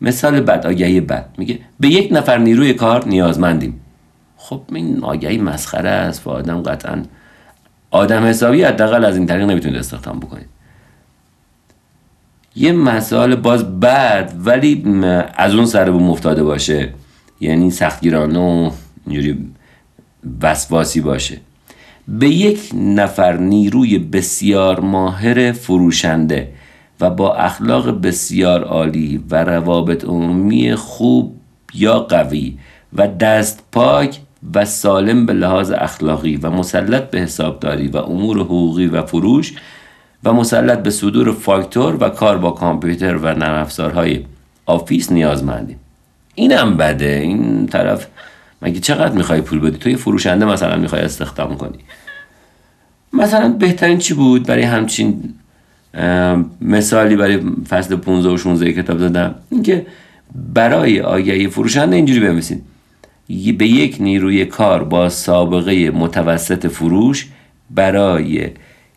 مثال 0.01 0.41
بد 0.41 0.67
آگهی 0.67 1.01
بد. 1.01 1.29
میگه 1.39 1.59
به 1.81 1.89
یک 1.89 2.13
نفر 2.13 2.39
نیروی 2.39 2.75
کار 2.75 3.09
نیازمندیم. 3.09 3.81
خب 4.37 4.61
این 4.73 5.05
آگهی 5.05 5.39
مسخره 5.39 5.91
است. 5.91 6.27
و 6.27 6.31
آدم 6.31 6.63
قطعا 6.63 7.03
آدم 7.91 8.25
حسابی 8.25 8.63
حداقل 8.63 9.05
از 9.05 9.17
این 9.17 9.27
طریق 9.27 9.47
نمی‌تونید 9.47 9.79
استخدام 9.79 10.21
بکنید. 10.21 10.49
یه 12.57 12.73
مسئله 12.73 13.37
باز 13.37 13.81
بد 13.81 14.33
ولی 14.45 15.03
از 15.35 15.55
اون 15.55 15.67
سر 15.67 15.91
بوم 15.91 16.11
افتاده 16.11 16.43
باشه. 16.43 16.95
یعنی 17.41 17.71
سختگیرانه 17.71 18.39
و 18.39 18.71
اینجوری 19.07 19.39
وسواسی 20.43 21.01
باشه. 21.01 21.41
به 22.09 22.29
یک 22.29 22.71
نفر 22.75 23.37
نیروی 23.37 23.99
بسیار 23.99 24.81
ماهر 24.81 25.53
فروشنده 25.53 26.53
و 27.01 27.11
با 27.11 27.35
اخلاق 27.35 28.01
بسیار 28.01 28.65
عالی 28.65 29.25
و 29.31 29.45
روابط 29.45 30.05
عمومی 30.05 30.75
خوب 30.75 31.37
یا 31.75 31.99
قوی 32.01 32.59
و 32.93 33.07
دست 33.07 33.65
پاک 33.73 34.21
و 34.55 34.65
سالم 34.65 35.27
به 35.27 35.33
لحاظ 35.33 35.71
اخلاقی 35.71 36.37
و 36.37 36.51
مسلط 36.51 37.11
به 37.11 37.21
حسابداری 37.21 37.89
و 37.89 37.97
امور 37.97 38.39
حقوقی 38.41 38.87
و 38.87 39.03
فروش 39.03 39.55
و 40.25 40.33
مسلط 40.33 40.83
به 40.83 40.91
صدور 40.91 41.33
فاکتور 41.33 41.97
و 42.01 42.09
کار 42.09 42.39
با 42.39 42.51
کامپیوتر 42.51 43.17
و 43.17 43.35
نرم 43.35 43.63
افزارهای 43.63 44.25
آفیس 44.67 45.13
نیازمندیم. 45.13 45.81
اینم 46.35 46.77
بده. 46.77 47.21
این 47.23 47.67
طرف 47.67 48.07
مگه 48.63 48.81
چقدر 48.81 49.15
می‌خوای 49.15 49.41
پول 49.41 49.61
بدی؟ 49.61 49.79
تو 49.79 49.91
یه 49.91 49.97
فروشنده 49.97 50.45
مثلا 50.45 50.77
می‌خوای 50.77 51.03
استخدام 51.03 51.57
کنی. 51.57 51.79
مثلا 53.13 53.49
بهترین 53.49 53.99
چی 53.99 54.15
بود 54.15 54.47
برای 54.47 54.63
همچین 54.63 55.35
مثالی 56.61 57.17
برای 57.17 57.41
فصل 57.69 57.97
15 57.97 58.29
و 58.29 58.37
16 58.37 58.73
کتاب 58.73 58.99
دادم 58.99 59.35
اینکه 59.51 59.87
برای 60.55 61.01
آگهی 61.01 61.49
فروشنده 61.49 61.97
اینجوری 61.97 62.21
بنویسید 62.21 62.63
به 63.59 63.67
یک 63.67 63.97
نیروی 64.01 64.45
کار 64.45 64.85
با 64.85 65.09
سابقه 65.09 65.91
متوسط 65.91 66.67
فروش 66.67 67.29
برای 67.71 68.51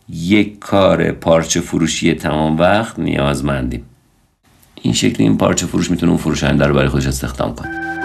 یک 0.10 0.60
کار 0.60 1.12
پارچه 1.12 1.62
فروشی 1.62 2.14
تمام 2.14 2.58
وقت 2.58 3.00
نیازمندیم. 3.00 3.86
این 4.84 4.94
شکلی 4.94 5.24
این 5.24 5.38
پارچه 5.38 5.66
فروش 5.66 5.92
می‌تونه 5.92 6.12
اون 6.12 6.22
فروشنده 6.22 6.66
رو 6.66 6.76
برای 6.76 6.90
خودش 6.90 7.08
استخدام 7.08 7.56
کنه. 7.56 8.03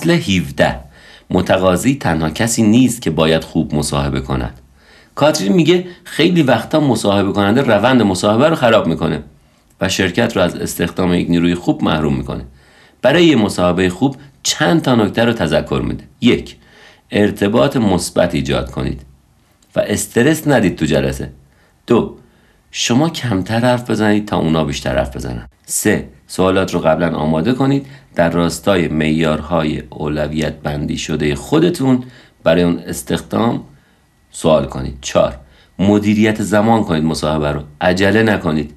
اصل 0.00 0.10
17 0.10 0.78
متقاضی 1.30 1.94
تنها 1.94 2.30
کسی 2.30 2.62
نیست 2.62 3.02
که 3.02 3.10
باید 3.10 3.44
خوب 3.44 3.74
مصاحبه 3.74 4.20
کند. 4.20 4.60
کاترین 5.14 5.52
میگه 5.52 5.86
خیلی 6.04 6.42
وقتا 6.42 6.80
مصاحبه 6.80 7.32
کننده 7.32 7.62
روند 7.62 8.02
مصاحبه 8.02 8.48
رو 8.48 8.56
خراب 8.56 8.86
می‌کنه 8.86 9.22
و 9.80 9.88
شرکت 9.88 10.36
رو 10.36 10.42
از 10.42 10.56
استخدام 10.56 11.14
یک 11.14 11.30
نیروی 11.30 11.54
خوب 11.54 11.84
محروم 11.84 12.16
می‌کنه. 12.16 12.44
برای 13.02 13.24
یه 13.24 13.36
مصاحبه 13.36 13.88
خوب 13.88 14.16
چند 14.42 14.82
تا 14.82 14.94
نکته 14.94 15.24
رو 15.24 15.32
تذکر 15.32 15.82
میده. 15.84 16.04
یک 16.20 16.56
ارتباط 17.10 17.76
مثبت 17.76 18.34
ایجاد 18.34 18.70
کنید 18.70 19.00
و 19.76 19.80
استرس 19.80 20.48
ندید 20.48 20.76
تو 20.76 20.86
جلسه. 20.86 21.32
دو 21.86 22.16
شما 22.70 23.08
کمتر 23.08 23.60
حرف 23.60 23.90
بزنید 23.90 24.28
تا 24.28 24.36
اونا 24.36 24.64
بیشتر 24.64 24.98
حرف 24.98 25.16
بزنن. 25.16 25.46
سه 25.66 26.08
سوالات 26.30 26.74
رو 26.74 26.80
قبلا 26.80 27.16
آماده 27.16 27.52
کنید. 27.52 27.86
در 28.14 28.30
راستای 28.30 28.88
میارهای 28.88 29.82
اولویت 29.90 30.54
بندی 30.54 30.98
شده 30.98 31.34
خودتون 31.34 32.04
برای 32.44 32.62
اون 32.62 32.78
استخدام 32.78 33.64
سوال 34.30 34.66
کنید. 34.66 34.98
چهار 35.00 35.38
مدیریت 35.78 36.42
زمان 36.42 36.84
کنید 36.84 37.04
مصاحبه 37.04 37.52
رو. 37.52 37.62
عجله 37.80 38.22
نکنید. 38.22 38.74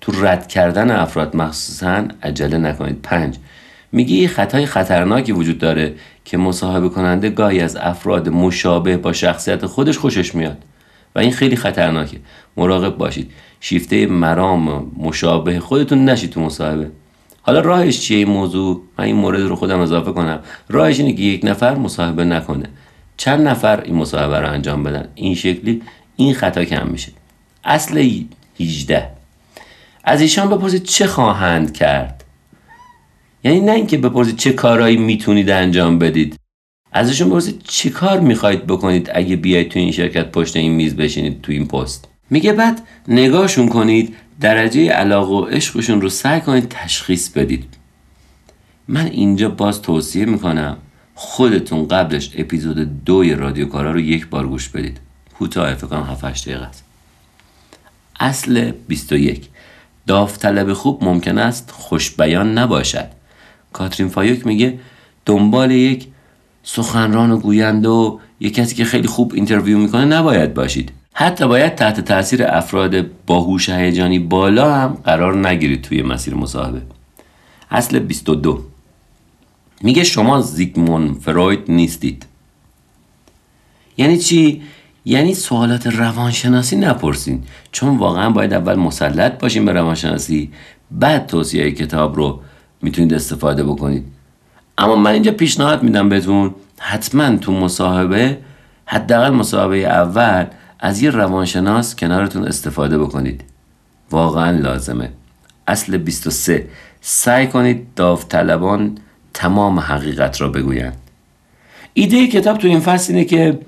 تو 0.00 0.12
رد 0.24 0.48
کردن 0.48 0.90
افراد 0.90 1.36
مخصوصا 1.36 2.04
عجله 2.22 2.58
نکنید. 2.58 3.02
پنج 3.02 3.36
میگه 3.92 4.14
یه 4.14 4.28
خطای 4.28 4.66
خطرناکی 4.66 5.32
وجود 5.32 5.58
داره 5.58 5.94
که 6.24 6.36
مصاحبه 6.36 6.88
کننده 6.88 7.30
گاهی 7.30 7.60
از 7.60 7.76
افراد 7.76 8.28
مشابه 8.28 8.96
با 8.96 9.12
شخصیت 9.12 9.66
خودش 9.66 9.98
خوشش 9.98 10.34
میاد 10.34 10.58
و 11.14 11.18
این 11.18 11.32
خیلی 11.32 11.56
خطرناکه. 11.56 12.18
مراقب 12.56 12.96
باشید. 12.96 13.30
شیفته 13.66 14.06
مرام 14.06 14.92
مشابه 14.96 15.60
خودتون 15.60 16.04
نشید 16.04 16.30
تو 16.30 16.40
مصاحبه. 16.40 16.90
حالا 17.42 17.60
راهش 17.60 18.00
چیه 18.00 18.18
این 18.18 18.28
موضوع؟ 18.28 18.82
من 18.98 19.04
این 19.04 19.16
مورد 19.16 19.40
رو 19.40 19.56
خودم 19.56 19.78
اضافه 19.78 20.12
کنم. 20.12 20.40
راهش 20.68 21.00
اینه 21.00 21.12
که 21.12 21.22
یک 21.22 21.40
نفر 21.44 21.74
مصاحبه 21.74 22.24
نکنه. 22.24 22.66
چند 23.16 23.48
نفر 23.48 23.80
این 23.80 23.94
مصاحبه 23.94 24.40
رو 24.40 24.50
انجام 24.50 24.82
بدن؟ 24.82 25.08
این 25.14 25.34
شکلی 25.34 25.82
این 26.16 26.34
خطا 26.34 26.64
کم 26.64 26.86
میشه. 26.86 27.12
اصل 27.64 28.24
18 28.60 29.10
از 30.04 30.20
ایشان 30.20 30.50
بپرسید 30.50 30.82
چه 30.82 31.06
خواهند 31.06 31.72
کرد؟ 31.72 32.24
یعنی 33.44 33.60
نه 33.60 33.72
اینکه 33.72 33.98
بپرسید 33.98 34.36
چه 34.36 34.52
کارهایی 34.52 34.96
می‌تونید 34.96 35.50
انجام 35.50 35.98
بدید. 35.98 36.36
ازشون 36.92 37.28
بپرسید 37.28 37.62
چه 37.68 37.90
کار 37.90 38.20
می‌خواید 38.20 38.66
بکنید 38.66 39.10
اگه 39.14 39.36
بیاید 39.36 39.68
تو 39.68 39.78
این 39.78 39.92
شرکت 39.92 40.30
پشت 40.30 40.56
این 40.56 40.72
میز 40.72 40.96
بشینید 40.96 41.42
تو 41.42 41.52
این 41.52 41.66
پست. 41.68 42.13
میگه 42.30 42.52
بعد 42.52 42.80
نگاهشون 43.08 43.68
کنید 43.68 44.16
درجه 44.40 44.88
علاقه 44.88 45.32
و 45.32 45.44
عشقشون 45.44 46.00
رو 46.00 46.08
سعی 46.08 46.40
کنید 46.40 46.68
تشخیص 46.68 47.28
بدید. 47.28 47.64
من 48.88 49.06
اینجا 49.06 49.48
باز 49.48 49.82
توصیه 49.82 50.24
می‌کنم 50.24 50.76
خودتون 51.14 51.88
قبلش 51.88 52.30
اپیزود 52.36 53.04
دوی 53.04 53.34
رادیو 53.34 53.66
کارا 53.66 53.92
رو 53.92 54.00
یک 54.00 54.26
بار 54.26 54.46
گوش 54.46 54.68
بدید. 54.68 55.00
کوتاه 55.38 55.74
فکر 55.74 55.86
کنم 55.86 56.02
7 56.02 56.24
دقیقه 56.24 56.64
است. 56.64 56.84
اصل 58.20 58.72
21 58.88 59.48
داوطلب 60.06 60.72
خوب 60.72 61.04
ممکن 61.04 61.38
است 61.38 61.70
خوش 61.70 62.10
بیان 62.10 62.58
نباشد. 62.58 63.08
کاترین 63.72 64.08
فایوک 64.08 64.46
میگه 64.46 64.78
دنبال 65.26 65.70
یک 65.70 66.06
سخنران 66.62 67.30
و 67.30 67.38
گوینده 67.38 67.88
و 67.88 68.18
یک 68.40 68.54
کسی 68.54 68.74
که 68.74 68.84
خیلی 68.84 69.08
خوب 69.08 69.32
interview 69.34 69.78
می‌کنه 69.78 70.04
نباید 70.04 70.54
باشید. 70.54 70.92
حتی 71.16 71.46
باید 71.48 71.74
تحت 71.74 72.00
تاثیر 72.00 72.44
افراد 72.46 73.06
باهوش 73.26 73.68
هیجانی 73.68 74.18
بالا 74.18 74.74
هم 74.74 74.98
قرار 75.04 75.48
نگیرید 75.48 75.82
توی 75.82 76.02
مسیر 76.02 76.34
مصاحبه. 76.34 76.82
اصل 77.70 77.98
22 77.98 78.64
میگه 79.82 80.04
شما 80.04 80.40
زیگمون 80.40 81.14
فروید 81.14 81.60
نیستید. 81.68 82.26
یعنی 83.96 84.18
چی؟ 84.18 84.62
یعنی 85.04 85.34
سوالات 85.34 85.86
روانشناسی 85.86 86.76
نپرسین. 86.76 87.42
چون 87.72 87.96
واقعا 87.98 88.30
باید 88.30 88.52
اول 88.52 88.74
مسلط 88.74 89.38
باشین 89.38 89.64
به 89.64 89.72
روانشناسی 89.72 90.52
بعد 90.90 91.26
توصیه 91.26 91.70
کتاب 91.70 92.16
رو 92.16 92.40
می‌تونید 92.82 93.14
استفاده 93.14 93.64
بکنید. 93.64 94.04
اما 94.78 94.96
من 94.96 95.10
اینجا 95.10 95.32
پیشنهاد 95.32 95.82
میدم 95.82 96.08
بهتون 96.08 96.54
حتما 96.78 97.36
تو 97.36 97.52
مصاحبه 97.52 98.38
حداقل 98.86 99.30
مصاحبه 99.30 99.76
اول 99.76 100.46
از 100.84 101.02
یه 101.02 101.10
روانشناس 101.10 101.96
کنارتون 101.96 102.44
استفاده 102.44 102.98
بکنید. 102.98 103.44
واقعا 104.10 104.50
لازمه. 104.50 105.10
اصل 105.66 105.96
23 105.96 106.66
سعی 107.00 107.46
کنید 107.46 107.86
داوطلبان 107.96 108.98
تمام 109.34 109.78
حقیقت 109.78 110.40
را 110.40 110.48
بگویند. 110.48 110.96
ایده 111.94 112.26
کتاب 112.26 112.58
تو 112.58 112.68
این 112.68 112.80
فصل 112.80 113.12
اینه 113.12 113.24
که 113.24 113.58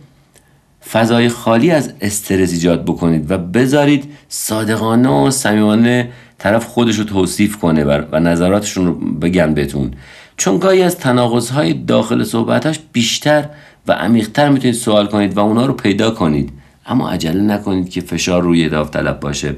فضای 0.91 1.29
خالی 1.29 1.71
از 1.71 1.93
استرس 2.01 2.53
ایجاد 2.53 2.85
بکنید 2.85 3.31
و 3.31 3.39
بذارید 3.39 4.13
صادقانه 4.29 5.09
و 5.09 5.31
صمیمانه 5.31 6.09
طرف 6.39 6.67
خودش 6.67 6.99
رو 6.99 7.05
توصیف 7.05 7.57
کنه 7.57 7.85
و 7.85 8.21
نظراتشون 8.21 8.87
رو 8.87 8.95
بگن 8.95 9.55
بهتون. 9.55 9.91
چون 10.37 10.59
گاهی 10.59 10.83
از 10.83 10.99
تناقضهای 10.99 11.73
داخل 11.73 12.25
صحبتاش 12.25 12.79
بیشتر 12.93 13.49
و 13.89 13.93
عمیقتر 13.93 14.49
می‌تونید 14.49 14.77
سوال 14.77 15.07
کنید 15.07 15.37
و 15.37 15.41
اونا 15.41 15.67
رو 15.67 15.73
پیدا 15.73 16.11
کنید. 16.11 16.53
اما 16.87 17.11
عجله 17.11 17.41
نکنید 17.41 17.91
که 17.91 18.01
فشار 18.01 18.43
روی 18.43 18.69
داوطلب 18.69 19.21
باشه. 19.21 19.57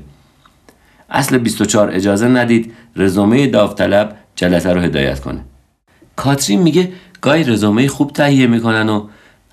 اصل 1.11 1.39
24 1.39 1.91
اجازه 1.91 2.29
ندید 2.29 2.73
رزومه 2.97 3.47
داوطلب 3.47 4.17
جلسه 4.37 4.73
رو 4.73 4.81
هدایت 4.81 5.21
کنه. 5.21 5.41
کاترین 6.17 6.63
میگه 6.63 6.93
گاهی 7.21 7.45
رزومه 7.45 7.89
خوب 7.89 8.13
تهیه 8.13 8.47
می‌کنن 8.47 8.89
و 8.89 9.09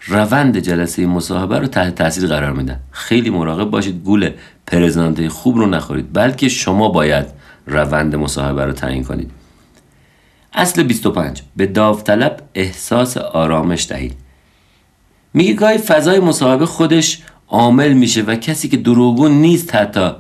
روند 0.08 0.60
جلسه 0.60 1.06
مصاحبه 1.06 1.60
رو 1.60 1.68
تحت 1.68 1.96
تاثیر 1.96 2.28
قرار 2.28 2.52
میدن. 2.52 2.80
خیلی 2.92 3.30
مراقب 3.30 3.70
باشید 3.70 4.04
گول 4.04 4.30
پرزنانته 4.68 5.30
خوب 5.30 5.58
رو 5.58 5.66
نخورید 5.66 6.14
بلکه 6.14 6.50
شما 6.50 6.90
باید 6.90 7.26
روند 7.68 8.16
مصاحبه 8.16 8.66
رو 8.66 8.72
تعیین 8.72 9.04
کنید. 9.04 9.32
اصل 10.54 10.84
25 10.84 11.42
به 11.56 11.66
داوطلب 11.66 12.42
احساس 12.56 13.18
آرامش 13.18 13.88
دهید. 13.90 14.14
میگه 15.34 15.54
گاهی 15.54 15.78
فضای 15.78 16.20
مصاحبه 16.20 16.66
خودش 16.66 17.22
عامل 17.50 17.94
میشه 17.94 18.22
و 18.22 18.36
کسی 18.36 18.70
که 18.70 18.78
دروغگو 18.78 19.28
نیست 19.28 19.76
حتی. 19.76 20.12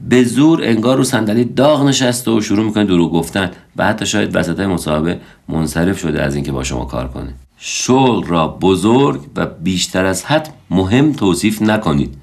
به 0.00 0.24
زور 0.24 0.64
انگار 0.64 0.96
رو 0.96 1.04
صندلی 1.04 1.44
داغ 1.44 1.86
نشسته 1.86 2.30
و 2.30 2.40
شروع 2.40 2.64
می‌کنه 2.64 2.84
دروغ 2.84 3.12
گفتن 3.12 3.50
و 3.76 3.86
حتی 3.86 4.06
شاید 4.06 4.36
وسط 4.36 4.60
مصاحبه 4.60 5.20
منصرف 5.48 5.98
شده 5.98 6.22
از 6.22 6.34
اینکه 6.34 6.52
با 6.52 6.64
شما 6.64 6.84
کار 6.84 7.08
کنه. 7.08 7.34
شغل 7.58 8.26
را 8.26 8.48
بزرگ 8.48 9.20
و 9.36 9.46
بیشتر 9.46 10.04
از 10.04 10.24
حد 10.24 10.48
مهم 10.70 11.12
توصیف 11.12 11.62
نکنید. 11.62 12.14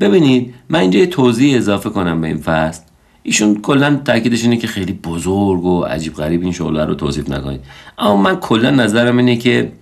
ببینید 0.00 0.54
من 0.68 0.78
اینجا 0.78 0.98
یه 0.98 1.06
توضیح 1.06 1.56
اضافه 1.56 1.90
کنم 1.90 2.20
به 2.20 2.26
این 2.26 2.38
فصل. 2.38 2.82
ایشون 3.22 3.60
کلا 3.60 4.00
تاکیدش 4.04 4.42
اینه 4.42 4.56
که 4.56 4.66
خیلی 4.66 4.92
بزرگ 4.92 5.64
و 5.64 5.80
عجیب 5.80 6.14
غریب 6.14 6.42
این 6.42 6.52
شغل 6.52 6.80
رو 6.80 6.94
توصیف 6.94 7.30
نکنید. 7.30 7.60
اما 7.98 8.16
من 8.16 8.36
کلا 8.36 8.70
نظرم 8.70 9.16
اینه 9.16 9.36
که 9.36 9.72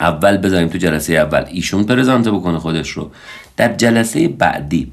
اول 0.00 0.36
بذاریم 0.36 0.68
تو 0.68 0.78
جلسه 0.78 1.12
اول. 1.14 1.44
ایشون 1.48 1.84
پرزنت 1.84 2.28
بکنه 2.28 2.58
خودش 2.58 2.90
رو. 2.90 3.10
در 3.56 3.74
جلسه 3.74 4.28
بعدی 4.28 4.92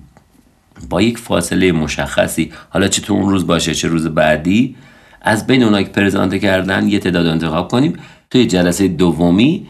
با 0.89 1.01
یک 1.01 1.17
فاصله 1.17 1.71
مشخصی 1.71 2.51
حالا 2.69 2.87
چه 2.87 3.01
تو 3.01 3.13
اون 3.13 3.29
روز 3.29 3.47
باشه 3.47 3.75
چه 3.75 3.87
روز 3.87 4.07
بعدی 4.07 4.75
از 5.21 5.47
بین 5.47 5.63
اونایی 5.63 5.85
که 5.85 5.91
پرزنت 5.91 6.41
کردن 6.41 6.87
یه 6.87 6.99
تعداد 6.99 7.27
انتخاب 7.27 7.71
کنیم. 7.71 7.93
توی 8.29 8.47
جلسه 8.47 8.87
دومی 8.87 9.67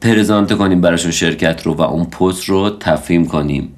پرزنت 0.00 0.52
کنیم 0.52 0.80
براشون 0.80 1.10
شرکت 1.10 1.62
رو 1.66 1.74
و 1.74 1.82
اون 1.82 2.04
پست 2.04 2.44
رو 2.44 2.70
تفهیم 2.70 3.26
کنیم. 3.26 3.72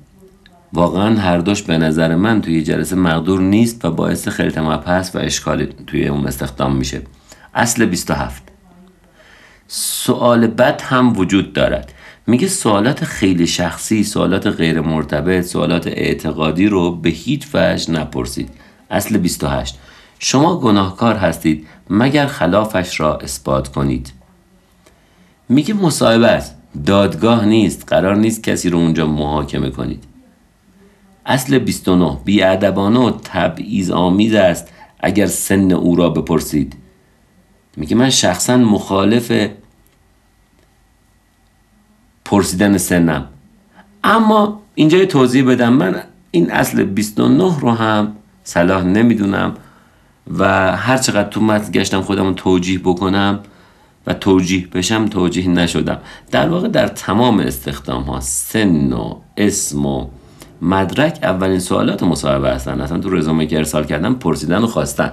واقعا 0.72 1.20
هر 1.20 1.38
دوش 1.38 1.62
به 1.62 1.78
نظر 1.78 2.14
من 2.14 2.40
توی 2.40 2.62
جلسه 2.62 2.96
مقدور 2.96 3.40
نیست 3.40 3.84
و 3.84 3.90
باعث 3.90 4.28
خیلی 4.28 4.54
هست 4.86 5.16
و 5.16 5.18
اشکال 5.18 5.66
توی 5.86 6.08
اون 6.08 6.26
استخدام 6.26 6.76
میشه. 6.76 7.02
اصل 7.54 7.86
27 7.86 8.43
سوال 9.68 10.46
بد 10.46 10.80
هم 10.80 11.18
وجود 11.18 11.52
دارد. 11.52 11.92
میگه 12.26 12.48
سوالات 12.48 13.04
خیلی 13.04 13.46
شخصی 13.46 14.04
سوالات 14.04 14.46
غیر 14.46 14.80
مرتبط 14.80 15.44
سوالات 15.44 15.86
اعتقادی 15.86 16.66
رو 16.66 16.96
به 16.96 17.10
هیچ 17.10 17.46
وجه 17.54 17.90
نپرسید. 17.90 18.50
اصل 18.90 19.18
28 19.18 19.78
شما 20.18 20.60
گناهکار 20.60 21.14
هستید 21.14 21.66
مگر 21.90 22.26
خلافش 22.26 23.00
را 23.00 23.16
اثبات 23.16 23.68
کنید؟ 23.68 24.12
میگه 25.48 25.74
مصاحبه 25.74 26.26
است. 26.26 26.56
دادگاه 26.86 27.44
نیست. 27.44 27.84
قرار 27.86 28.16
نیست 28.16 28.42
کسی 28.42 28.70
رو 28.70 28.78
اونجا 28.78 29.06
محاکمه 29.06 29.70
کنید. 29.70 30.04
اصل 31.26 31.58
29 31.58 32.18
بیادبانه 32.24 32.98
و 32.98 33.10
تبعیض 33.24 33.90
آمیز 33.90 34.34
است 34.34 34.68
اگر 35.00 35.26
سن 35.26 35.72
او 35.72 35.96
را 35.96 36.10
بپرسید. 36.10 36.76
میگه 37.76 37.96
من 37.96 38.10
شخصا 38.10 38.56
مخالف 38.56 39.32
پرسیدن 42.24 42.78
سنم. 42.78 43.28
اما 44.04 44.60
اینجا 44.74 44.98
یه 44.98 45.06
توضیح 45.06 45.44
بدم. 45.44 45.72
من 45.72 46.02
این 46.30 46.50
اصل 46.50 46.84
29 46.84 47.58
رو 47.60 47.70
هم 47.70 48.16
صلاح 48.44 48.82
نمی‌دونم 48.82 49.54
و 50.38 50.72
هر 50.76 50.96
چقدر 50.96 51.28
تو 51.28 51.40
متن 51.40 51.72
گشتم 51.72 52.00
خودم 52.00 52.34
توجیه 52.34 52.78
بکنم 52.78 53.40
و 54.06 54.14
توجیه 54.14 54.66
بشم 54.66 55.06
توجیه 55.06 55.48
نشدم. 55.48 55.98
در 56.30 56.48
واقع 56.48 56.68
در 56.68 56.88
تمام 56.88 57.40
استخدام 57.40 58.02
ها 58.02 58.20
سن 58.20 58.92
و 58.92 59.14
اسم 59.36 59.86
و 59.86 60.06
مدرک 60.62 61.18
اولین 61.22 61.58
سوالات 61.58 62.02
مصاحبه 62.02 62.50
هستن. 62.50 62.80
اصلا 62.80 62.98
تو 62.98 63.10
رزومه 63.10 63.46
که 63.46 63.56
ارسال 63.56 63.84
کردم 63.84 64.14
پرسیدن 64.14 64.58
و 64.58 64.66
خواستن. 64.66 65.12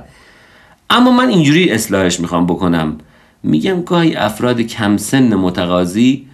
اما 0.92 1.12
من 1.12 1.30
اینجوری 1.30 1.70
اصلاحش 1.70 2.20
می‌خوام 2.20 2.46
بکنم. 2.46 2.98
میگم 3.44 3.82
گاهی 3.82 4.16
افراد 4.16 4.62
کم 4.62 4.98
سن 4.98 5.36
متقاضی 5.36 6.28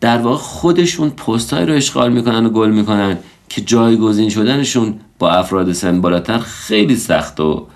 در 0.00 0.18
واقع 0.18 0.36
خودشون 0.36 1.10
پستهایی 1.10 1.66
رو 1.66 1.74
اشغال 1.74 2.12
می‌کنن 2.12 2.46
و 2.46 2.50
گل 2.50 2.70
می‌کنن 2.70 3.18
که 3.48 3.60
جایگزین 3.60 4.28
شدنشون 4.28 4.94
با 5.18 5.30
افراد 5.30 5.72
سن 5.72 6.00
بالاتر 6.00 6.38
خیلی 6.38 6.96
سخت 6.96 7.40
و 7.40 7.66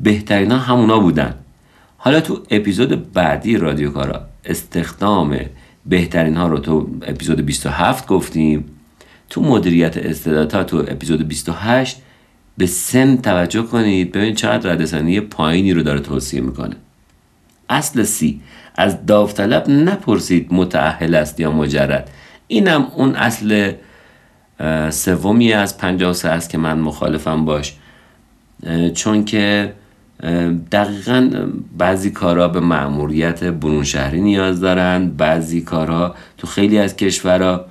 بهترین 0.00 0.50
ها 0.50 0.58
همونا 0.58 0.98
بودن. 0.98 1.34
حالا 1.96 2.20
تو 2.20 2.40
اپیزود 2.50 3.12
بعدی 3.12 3.56
رادیو 3.56 3.90
کارا 3.90 4.20
استخدام 4.44 5.36
بهترین 5.86 6.36
ها 6.36 6.46
رو 6.46 6.58
تو 6.58 6.88
اپیزود 7.02 7.40
27 7.46 8.06
گفتیم. 8.06 8.64
تو 9.30 9.42
مدیریت 9.42 9.96
استعدادها 9.96 10.64
تو 10.64 10.76
اپیزود 10.76 11.28
28 11.28 12.02
به 12.62 12.66
سن 12.66 13.16
توجه 13.16 13.62
کنید. 13.62 14.12
ببینید 14.12 14.36
چقدر 14.36 14.72
ردسانی 14.72 15.20
پایینی 15.20 15.72
رو 15.72 15.82
داره 15.82 16.00
توصیه 16.00 16.40
می‌کنه. 16.40 16.76
اصل 17.68 18.02
سی 18.02 18.40
از 18.76 19.06
داوطلب 19.06 19.70
نپرسید 19.70 20.46
متعهل 20.50 21.14
است 21.14 21.40
یا 21.40 21.52
مجرد. 21.52 22.10
اینم 22.48 22.86
اون 22.96 23.14
اصل 23.14 23.72
سومی 24.90 25.52
از 25.52 25.78
53 25.78 26.28
است 26.28 26.50
که 26.50 26.58
من 26.58 26.78
مخالفم 26.78 27.44
باش. 27.44 27.74
چون 28.94 29.24
که 29.24 29.72
دقیقا 30.72 31.30
بعضی 31.78 32.10
کارها 32.10 32.48
به 32.48 32.60
معموریت 32.60 33.44
برون 33.44 33.84
شهری 33.84 34.20
نیاز 34.20 34.60
دارن 34.60 35.10
بعضی 35.10 35.60
کارها 35.60 36.14
تو 36.38 36.46
خیلی 36.46 36.78
از 36.78 36.96
کشورها 36.96 37.64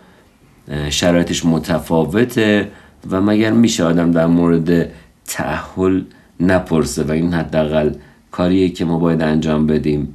شرایطش 0.90 1.46
متفاوته. 1.46 2.72
و 3.10 3.22
مگر 3.22 3.52
میشه 3.52 3.84
آدم 3.84 4.12
در 4.12 4.26
مورد 4.26 4.90
تعهل 5.26 6.02
نپرسه 6.40 7.04
و 7.04 7.12
این 7.12 7.34
حداقل 7.34 7.92
کاریه 8.32 8.70
که 8.70 8.86
ما 8.86 9.00
باید 9.00 9.22
انجام 9.22 9.68
بدیم 9.68 10.14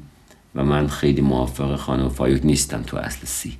و 0.54 0.64
من 0.64 0.86
خیلی 0.86 1.20
موافق 1.20 1.76
خانم 1.76 2.08
فایوک 2.08 2.40
نیستم 2.44 2.82
تو 2.86 2.96
اصل 2.96 3.26
سی. 3.26 3.58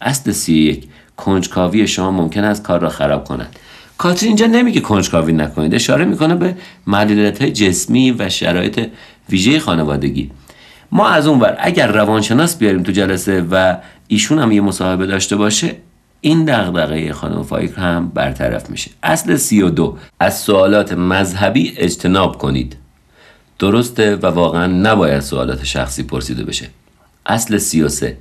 اصل 0.00 0.32
سی 0.32 0.54
یک 0.54 0.88
کنجکاوی 1.16 1.86
شما 1.86 2.10
ممکن 2.10 2.44
است 2.44 2.62
کار 2.62 2.80
را 2.80 2.88
خراب 2.88 3.24
کند. 3.24 3.56
کاترین 3.98 4.28
اینجا 4.28 4.46
نمیگه 4.46 4.80
کنجکاوی 4.80 5.32
نکنید. 5.32 5.74
اشاره 5.74 6.04
می‌کنه 6.04 6.34
به 6.34 6.54
معلولیت 6.86 7.42
های 7.42 7.52
جسمی 7.52 8.10
و 8.10 8.28
شرایط 8.28 8.88
ویژه 9.30 9.58
خانوادگی. 9.58 10.30
ما 10.92 11.08
از 11.08 11.26
اون 11.26 11.40
ور 11.40 11.56
اگر 11.58 11.92
روانشناس 11.92 12.58
بیاریم 12.58 12.82
تو 12.82 12.92
جلسه 12.92 13.46
و 13.50 13.76
ایشون 14.08 14.38
هم 14.38 14.52
یه 14.52 14.60
مصاحبه 14.60 15.06
داشته 15.06 15.36
باشه 15.36 15.76
این 16.20 16.44
دغدغه 16.44 17.12
خانم 17.12 17.42
فایک 17.42 17.72
هم 17.76 18.08
برطرف 18.08 18.70
میشه. 18.70 18.90
اصل 19.02 19.36
سی 19.36 19.62
و 19.62 19.70
دو. 19.70 19.98
از 20.20 20.38
سوالات 20.38 20.92
مذهبی 20.92 21.74
اجتناب 21.76 22.38
کنید. 22.38 22.76
درسته 23.58 24.16
و 24.16 24.26
واقعا 24.26 24.66
نباید 24.66 25.20
سوالات 25.20 25.64
شخصی 25.64 26.02
پرسیده 26.02 26.44
بشه. 26.44 26.68
اصل 27.26 27.58
سی 27.58 27.82
و 27.82 27.88
سه. 27.88 28.16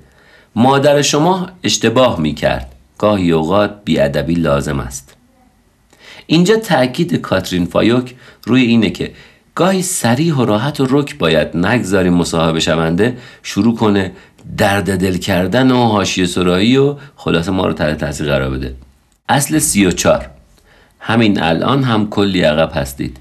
مادر 0.56 1.02
شما 1.02 1.50
اشتباه 1.64 2.20
می‌کرد. 2.20 2.72
گاهی 2.98 3.32
اوقات 3.32 3.72
بیادبی 3.86 4.36
لازم 4.36 4.80
است. 4.80 5.16
اینجا 6.28 6.56
تاکید 6.56 7.16
کاترین 7.16 7.66
فایوک 7.66 8.16
روی 8.46 8.62
اینه 8.62 8.90
که 8.90 9.12
گاهی 9.58 9.82
سریح 9.82 10.36
و 10.36 10.46
راحت 10.46 10.80
و 10.80 10.88
رک 10.90 11.18
باید 11.18 11.58
نگذاریم 11.58 12.14
مصاحبه 12.14 12.60
شونده 12.60 13.18
شروع 13.44 13.76
کنه 13.76 14.12
درد 14.58 14.98
دل 14.98 15.18
کردن 15.18 15.72
و 15.72 15.88
حاشیه 15.88 16.26
سرایی 16.26 16.78
و 16.78 16.96
خلاصه 17.16 17.52
ما 17.52 17.66
رو 17.66 17.74
تحت 17.74 17.98
تاثیر 17.98 18.28
قرار 18.28 18.50
بده. 18.50 18.76
اصل 19.30 19.60
سی 19.60 19.86
و 19.86 19.92
چار 19.92 20.30
همین 21.00 21.42
الان 21.44 21.84
هم 21.84 22.10
کلی 22.10 22.42
عقب 22.42 22.72
هستید. 22.74 23.18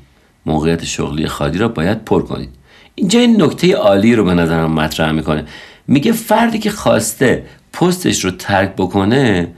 موقعیت 0.46 0.84
شغلی 0.84 1.26
خالی 1.26 1.58
را 1.58 1.68
باید 1.68 2.04
پر 2.04 2.22
کنید. 2.22 2.50
اینجا 2.94 3.20
این 3.20 3.42
نکته 3.42 3.76
عالی 3.76 4.14
رو 4.14 4.24
به 4.24 4.34
نظرم 4.34 4.72
مطرح 4.72 5.12
می‌کنه. 5.12 5.44
میگه 5.88 6.12
فردی 6.12 6.58
که 6.58 6.70
خواسته 6.70 7.44
پستش 7.72 8.24
رو 8.24 8.30
ترک 8.30 8.72
بکنه 8.72 9.48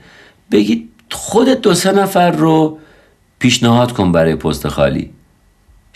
بگید 0.51 0.89
خودت 1.11 1.61
دو 1.61 1.73
سه 1.73 1.91
نفر 1.91 2.31
رو 2.31 2.79
پیشنهاد 3.39 3.91
کن 3.91 4.11
برای 4.11 4.35
پست 4.35 4.67
خالی. 4.67 5.18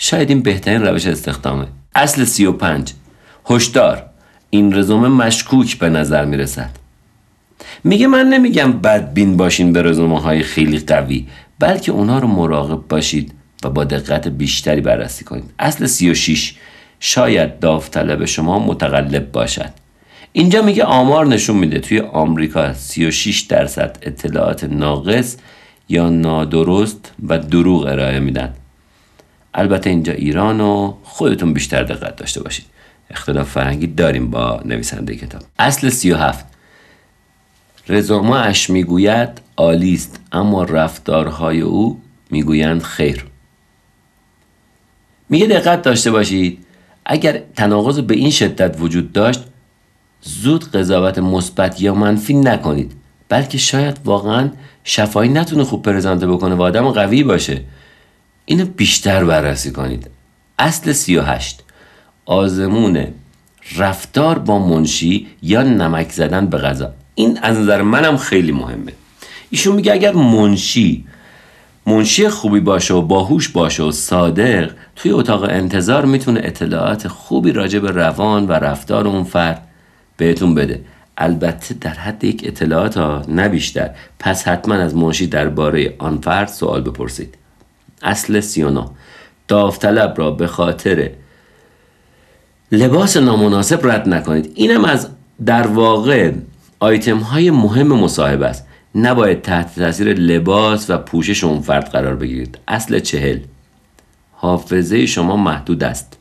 شاید 0.05 0.29
این 0.29 0.41
بهترین 0.41 0.81
روش 0.81 1.07
استخدامه. 1.07 1.67
اصل 1.95 2.23
سی 2.23 2.45
و 2.45 2.51
پنج. 2.51 2.93
هشدار. 3.49 4.05
این 4.49 4.77
رزومه 4.77 5.07
مشکوک 5.07 5.79
به 5.79 5.89
نظر 5.89 6.25
می‌رسد. 6.25 6.69
میگه 7.83 8.07
من 8.07 8.25
نمیگم 8.25 8.71
بدبین 8.71 9.37
باشین 9.37 9.73
به 9.73 9.81
رزومه 9.81 10.21
های 10.21 10.43
خیلی 10.43 10.79
قوی 10.79 11.27
بلکه 11.59 11.91
اونا 11.91 12.19
رو 12.19 12.27
مراقب 12.27 12.87
باشید 12.89 13.33
و 13.63 13.69
با 13.69 13.83
دقت 13.83 14.27
بیشتری 14.27 14.81
بررسی 14.81 15.25
کنید. 15.25 15.53
اصل 15.59 15.85
36 15.85 16.55
شاید 16.99 17.59
داوطلب 17.59 18.25
شما 18.25 18.59
متقلب 18.59 19.31
باشد. 19.31 19.69
اینجا 20.31 20.61
میگه 20.61 20.83
آمار 20.83 21.27
نشون 21.27 21.57
میده 21.57 21.79
توی 21.79 21.99
آمریکا 21.99 22.73
36 22.73 23.41
درصد 23.41 23.97
اطلاعات 24.01 24.63
ناقص 24.63 25.37
یا 25.89 26.09
نادرست 26.09 27.11
و 27.27 27.39
دروغ 27.39 27.85
ارائه 27.85 28.19
میدن 28.19 28.53
البته 29.53 29.89
اینجا 29.89 30.13
ایران 30.13 30.61
و 30.61 30.93
خودتون 31.03 31.53
بیشتر 31.53 31.83
دقت 31.83 32.15
داشته 32.15 32.43
باشید. 32.43 32.65
اختلاف 33.09 33.49
فرهنگی 33.49 33.87
داریم 33.87 34.31
با 34.31 34.61
نویسنده 34.65 35.15
کتاب. 35.15 35.41
اصل 35.59 35.89
37 35.89 36.45
رزومه 37.89 38.35
اش 38.35 38.69
می‌گوید 38.69 39.29
عالی 39.57 39.93
است 39.93 40.19
اما 40.31 40.63
رفتارهای 40.63 41.61
او 41.61 42.01
می‌گویند 42.31 42.81
خیر. 42.81 43.25
میگه 45.29 45.47
دقت 45.47 45.81
داشته 45.81 46.11
باشید 46.11 46.65
اگر 47.05 47.41
تناقض 47.55 47.99
به 47.99 48.15
این 48.15 48.31
شدت 48.31 48.75
وجود 48.79 49.11
داشت 49.11 49.43
زود 50.21 50.71
قضاوت 50.71 51.19
مثبت 51.19 51.81
یا 51.81 51.93
منفی 51.93 52.33
نکنید 52.33 52.91
بلکه 53.29 53.57
شاید 53.57 53.99
واقعا 54.05 54.49
شفایی 54.83 55.31
نتونه 55.31 55.63
خوب 55.63 55.83
پرزنته 55.83 56.27
بکنه 56.27 56.55
و 56.55 56.61
آدم 56.61 56.91
قوی 56.91 57.23
باشه. 57.23 57.61
اینو 58.45 58.65
بیشتر 58.65 59.23
بررسی 59.23 59.71
کنید. 59.71 60.10
اصل 60.60 60.91
38 60.91 61.63
آزمون 62.25 63.08
رفتار 63.77 64.39
با 64.39 64.60
منشی 64.60 65.27
یا 65.41 65.63
نمک 65.63 66.12
زدن 66.12 66.45
به 66.45 66.58
غذا. 66.58 66.93
این 67.15 67.39
از 67.41 67.58
نظر 67.58 67.82
منم 67.82 68.17
خیلی 68.17 68.51
مهمه. 68.51 68.93
ایشون 69.49 69.75
میگه 69.75 69.93
اگر 69.93 70.13
منشی 70.13 71.06
منشی 71.86 72.29
خوبی 72.29 72.60
باشه 72.60 72.93
و 72.93 73.01
باهوش 73.01 73.49
باشه 73.49 73.84
و 73.84 73.91
صادق 73.91 74.71
توی 74.95 75.12
اتاق 75.12 75.43
انتظار 75.43 76.06
می‌تونه 76.06 76.41
اطلاعات 76.43 77.08
خوبی 77.08 77.51
راجع 77.51 77.79
به 77.79 77.91
روان 77.91 78.47
و 78.47 78.51
رفتار 78.51 79.08
اون 79.08 79.23
فرد 79.23 79.67
بهتون 80.17 80.56
بده. 80.56 80.86
البته 81.17 81.75
در 81.82 81.93
حد 81.93 82.23
یک 82.23 82.41
اطلاعات 82.45 82.97
ها 82.97 83.21
نه 83.27 83.62
پس 84.19 84.47
حتما 84.47 84.75
از 84.75 84.95
منشی 84.95 85.27
درباره 85.27 85.95
آن 85.99 86.17
فرد 86.17 86.47
سوال 86.47 86.82
بپرسید. 86.82 87.38
اصل 88.03 88.39
سیونا 88.39 88.91
داوطلب 89.47 90.13
را 90.17 90.31
به 90.31 90.47
خاطر 90.47 91.09
لباس 92.71 93.17
نامناسب 93.17 93.87
رد 93.87 94.09
نکنید. 94.09 94.51
اینم 94.55 94.85
از 94.85 95.07
در 95.45 95.67
واقع 95.67 96.31
آیتم 96.79 97.17
های 97.17 97.51
مهم 97.51 97.87
مصاحبه 97.87 98.45
است. 98.45 98.67
نباید 98.95 99.41
تحت 99.41 99.79
تاثیر 99.79 100.13
لباس 100.13 100.89
و 100.89 100.97
پوشش 100.97 101.43
اون 101.43 101.61
فرد 101.61 101.89
قرار 101.89 102.15
بگیرید. 102.15 102.57
اصل 102.67 102.99
چهل. 102.99 103.39
حافظه 104.31 105.05
شما 105.05 105.37
محدود 105.37 105.83
است. 105.83 106.17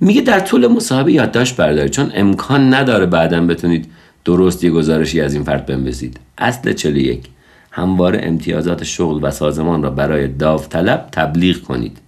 میگه 0.00 0.20
در 0.20 0.40
طول 0.40 0.66
مصاحبه 0.66 1.12
یادداشت 1.12 1.56
بردارید. 1.56 1.92
چون 1.92 2.12
امکان 2.14 2.74
نداره 2.74 3.06
بعدا 3.06 3.46
بتونید 3.46 3.90
درست 4.24 4.64
یه 4.64 4.70
گزارشی 4.70 5.20
از 5.20 5.34
این 5.34 5.44
فرد 5.44 5.66
بنویسید. 5.66 6.20
اصل 6.38 6.72
41 6.72 7.28
همواره 7.76 8.20
امتیازات 8.22 8.84
شغل 8.84 9.18
و 9.22 9.30
سازمان 9.30 9.82
را 9.82 9.90
برای 9.90 10.28
داوطلب 10.28 11.08
تبلیغ 11.12 11.62
کنید. 11.62 11.98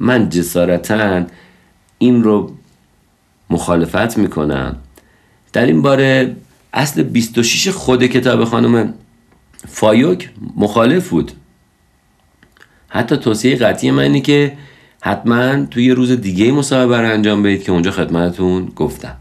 من 0.00 0.28
جسارتا 0.28 1.24
این 1.98 2.22
رو 2.22 2.52
مخالفت 3.50 4.18
می‌کنم. 4.18 4.76
در 5.52 5.66
این 5.66 5.82
باره 5.82 6.36
اصل 6.72 7.02
26 7.02 7.68
خود 7.68 8.06
کتاب 8.06 8.44
خانم 8.44 8.94
فایوک 9.68 10.30
مخالف 10.56 11.08
بود. 11.08 11.32
حتی 12.88 13.16
توصیه 13.16 13.56
قطعی 13.56 13.90
من 13.90 14.02
اینه 14.02 14.20
که 14.20 14.52
حتما 15.00 15.66
توی 15.66 15.84
یه 15.84 15.94
روز 15.94 16.10
دیگه 16.10 16.52
مصاحبه 16.52 17.00
رو 17.00 17.08
انجام 17.08 17.42
بدید 17.42 17.62
که 17.62 17.72
اونجا 17.72 17.90
خدمتتون 17.90 18.66
گفتم. 18.76 19.16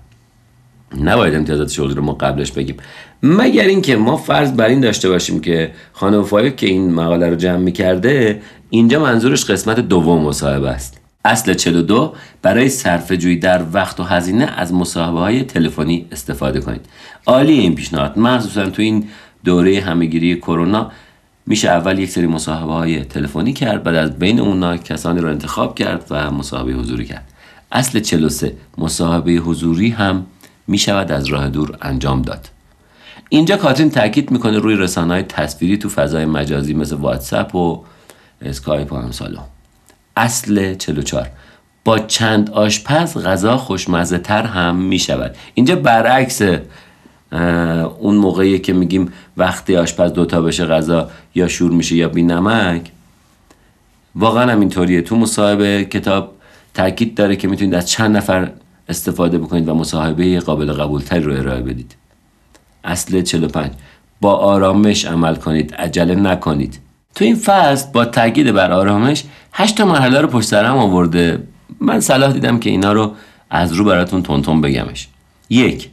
نباید 1.01 1.35
امتیازات 1.35 1.69
شغلی 1.69 1.93
رو 1.93 2.01
ما 2.01 2.13
قبلش 2.13 2.51
بگیم. 2.51 2.77
مگر 3.23 3.63
اینکه 3.63 3.95
ما 3.95 4.17
فرض 4.17 4.51
بر 4.51 4.67
این 4.67 4.79
داشته 4.79 5.09
باشیم 5.09 5.39
که 5.39 5.71
خانم 5.93 6.23
فایوک 6.23 6.55
که 6.55 6.67
این 6.67 6.93
مقاله 6.93 7.29
رو 7.29 7.35
جمع 7.35 7.57
می‌کرده 7.57 8.41
اینجا 8.69 8.99
منظورش 9.03 9.45
قسمت 9.45 9.79
دوم 9.79 10.21
مصاحبه 10.21 10.69
است. 10.69 11.01
اصل 11.25 11.53
42 11.53 12.13
برای 12.41 12.69
صرف 12.69 13.11
جویی 13.11 13.37
در 13.37 13.61
وقت 13.73 13.99
و 13.99 14.03
هزینه 14.03 14.45
از 14.57 14.73
مصاحبه 14.73 15.19
های 15.19 15.43
تلفنی 15.43 16.05
استفاده 16.11 16.59
کنید. 16.59 16.85
عالی 17.25 17.53
این 17.53 17.75
پیشنهاد. 17.75 18.19
مخصوصا 18.19 18.69
تو 18.69 18.81
این 18.81 19.07
دوره 19.43 19.81
همهگیری 19.81 20.35
کرونا 20.35 20.91
میشه 21.47 21.69
اول 21.69 21.99
یک 21.99 22.09
سری 22.09 22.27
مصاحبه 22.27 22.71
های 22.71 23.03
تلفنی 23.03 23.53
کرد 23.53 23.83
بعد 23.83 23.95
از 23.95 24.19
بین 24.19 24.39
اونا 24.39 24.77
کسانی 24.77 25.19
رو 25.19 25.29
انتخاب 25.29 25.75
کرد 25.75 26.07
و 26.09 26.31
مصاحبه 26.31 26.73
حضوری 26.73 27.05
کرد. 27.05 27.31
اصل 27.71 27.99
43 27.99 28.53
مصاحبه 28.77 29.31
حضوری 29.31 29.89
هم 29.89 30.25
می‌شود 30.67 31.11
از 31.11 31.25
راه 31.25 31.49
دور 31.49 31.77
انجام 31.81 32.21
داد. 32.21 32.54
اینجا 33.35 33.57
کاترین 33.57 33.89
تاکید 33.89 34.31
می‌کنه 34.31 34.59
روی 34.59 34.75
رسانه 34.75 35.13
های 35.13 35.23
تصویری 35.23 35.77
تو 35.77 35.89
فضای 35.89 36.25
مجازی 36.25 36.73
مثل 36.73 36.95
واتساپ 36.95 37.55
و 37.55 37.83
اسکایپ 38.41 38.93
و 38.93 38.95
همسالو 38.95 39.39
اصل 40.17 40.75
44 40.75 41.29
با 41.85 41.99
چند 41.99 42.49
آشپز 42.49 43.17
غذا 43.17 43.57
خوشمزه 43.57 44.17
تر 44.17 44.43
هم 44.43 44.75
می 44.75 44.99
شود 44.99 45.35
اینجا 45.53 45.75
برعکس 45.75 46.41
اون 47.99 48.15
موقعی 48.15 48.59
که 48.59 48.73
میگیم 48.73 49.13
وقتی 49.37 49.77
آشپز 49.77 50.13
دوتا 50.13 50.41
بشه 50.41 50.65
غذا 50.65 51.09
یا 51.35 51.47
شور 51.47 51.71
میشه 51.71 51.95
یا 51.95 52.09
بی 52.09 52.23
نمک 52.23 52.91
واقعا 54.15 54.51
هم 54.51 54.59
اینطوریه. 54.59 55.01
تو 55.01 55.15
مصاحبه 55.15 55.85
کتاب 55.85 56.35
تاکید 56.73 57.15
داره 57.15 57.35
که 57.35 57.47
می‌تونید 57.47 57.73
از 57.73 57.89
چند 57.89 58.17
نفر 58.17 58.51
استفاده 58.89 59.37
بکنید 59.37 59.69
و 59.69 59.73
مصاحبه 59.73 60.39
قابل 60.39 60.73
قبولتری 60.73 61.23
رو 61.23 61.33
ارائه 61.33 61.61
بدید. 61.61 62.04
اصل 62.85 63.21
45 63.21 63.71
با 64.21 64.33
آرامش 64.33 65.05
عمل 65.05 65.35
کنید 65.35 65.75
عجله 65.75 66.15
نکنید. 66.15 66.79
تو 67.15 67.25
این 67.25 67.35
فصل 67.35 67.91
با 67.93 68.05
تاکید 68.05 68.51
بر 68.51 68.71
آرامش 68.71 69.23
هشت 69.53 69.81
مرحله 69.81 70.21
رو 70.21 70.27
پشت 70.27 70.47
سر 70.47 70.65
هم 70.65 70.77
آورده. 70.77 71.43
من 71.79 71.99
صلاح 71.99 72.33
دیدم 72.33 72.59
که 72.59 72.69
اینا 72.69 72.93
رو 72.93 73.11
از 73.49 73.73
رو 73.73 73.85
براتون 73.85 74.23
تونتون 74.23 74.61
بگمش. 74.61 75.07
یک 75.49 75.89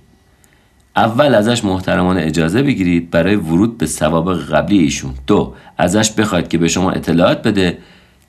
اول 0.96 1.34
ازش 1.34 1.64
محترمانه 1.64 2.20
اجازه 2.22 2.62
بگیرید 2.62 3.10
برای 3.10 3.36
ورود 3.36 3.78
به 3.78 3.86
سوابق 3.86 4.54
قبلی 4.54 4.78
ایشون. 4.78 5.14
دو 5.26 5.54
ازش 5.78 6.10
بخواید 6.10 6.48
که 6.48 6.58
به 6.58 6.68
شما 6.68 6.90
اطلاعات 6.90 7.42
بده 7.42 7.78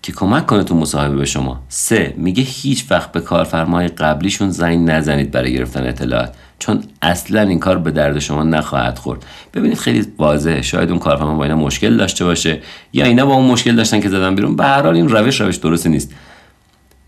که 0.02 0.12
کمک 0.12 0.46
کنه 0.46 0.64
تو 0.64 0.76
مصاحبه 0.76 1.16
به 1.16 1.26
شما. 1.26 1.64
سه 1.70 2.14
میگه 2.18 2.44
هیچ 2.44 2.86
وقت 2.92 3.12
به 3.12 3.22
کارفرمای 3.22 3.88
قبلیشون 3.88 4.50
زنگ 4.50 4.90
نزنید 4.90 5.32
برای 5.32 5.54
گرفتن 5.54 5.88
اطلاعات. 5.88 6.34
چون 6.64 6.84
اصلا 7.02 7.42
این 7.42 7.60
کار 7.60 7.78
به 7.78 7.92
درد 7.92 8.20
شما 8.20 8.44
نخواهد 8.44 8.98
خورد. 8.98 9.26
ببینید 9.54 9.78
خیلی 9.78 10.08
واضحه. 10.18 10.62
شاید 10.62 10.90
اون 10.90 11.00
کارفرما 11.00 11.36
با 11.36 11.44
اینا 11.44 11.56
مشکل 11.56 11.98
داشته 11.98 12.26
باشه 12.26 12.62
یا 12.94 13.06
اینا 13.06 13.26
با 13.26 13.34
اون 13.34 13.46
مشکل 13.46 13.76
داشتن 13.76 14.00
که 14.00 14.10
زدن 14.10 14.36
بیرون. 14.36 14.56
به 14.56 14.64
هر 14.64 14.82
حال 14.82 14.96
این 14.96 15.10
روش 15.10 15.42
روش 15.42 15.56
درست 15.56 15.88
نیست. 15.88 16.12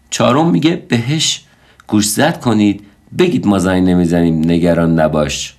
چهارم 0.09 0.49
میگه 0.49 0.83
بهش 0.87 1.43
گوش 1.87 2.07
زد 2.07 2.39
کنید. 2.39 2.85
بگید 3.17 3.47
ما 3.47 3.59
زنگ 3.59 3.89
نمی‌زنیم 3.89 4.51
نگران 4.51 4.99
نباش. 4.99 5.53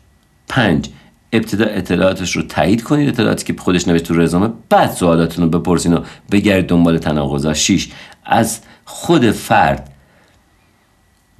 پنج 0.48 0.88
ابتدا 1.32 1.64
اطلاعاتش 1.64 2.36
رو 2.36 2.42
تایید 2.42 2.82
کنید. 2.82 3.08
اطلاعاتی 3.08 3.44
که 3.44 3.62
خودش 3.62 3.88
نوشت 3.88 4.04
تو 4.04 4.14
رزومه. 4.14 4.50
بعد 4.68 4.90
سوالاتون 4.90 5.44
رو 5.44 5.60
بپرسین 5.60 5.94
و 5.94 6.00
بگردید 6.32 6.66
دنبال 6.66 6.98
تناقضا 6.98 7.54
6 7.54 7.88
از 8.24 8.60
خود 8.84 9.30
فرد 9.30 9.92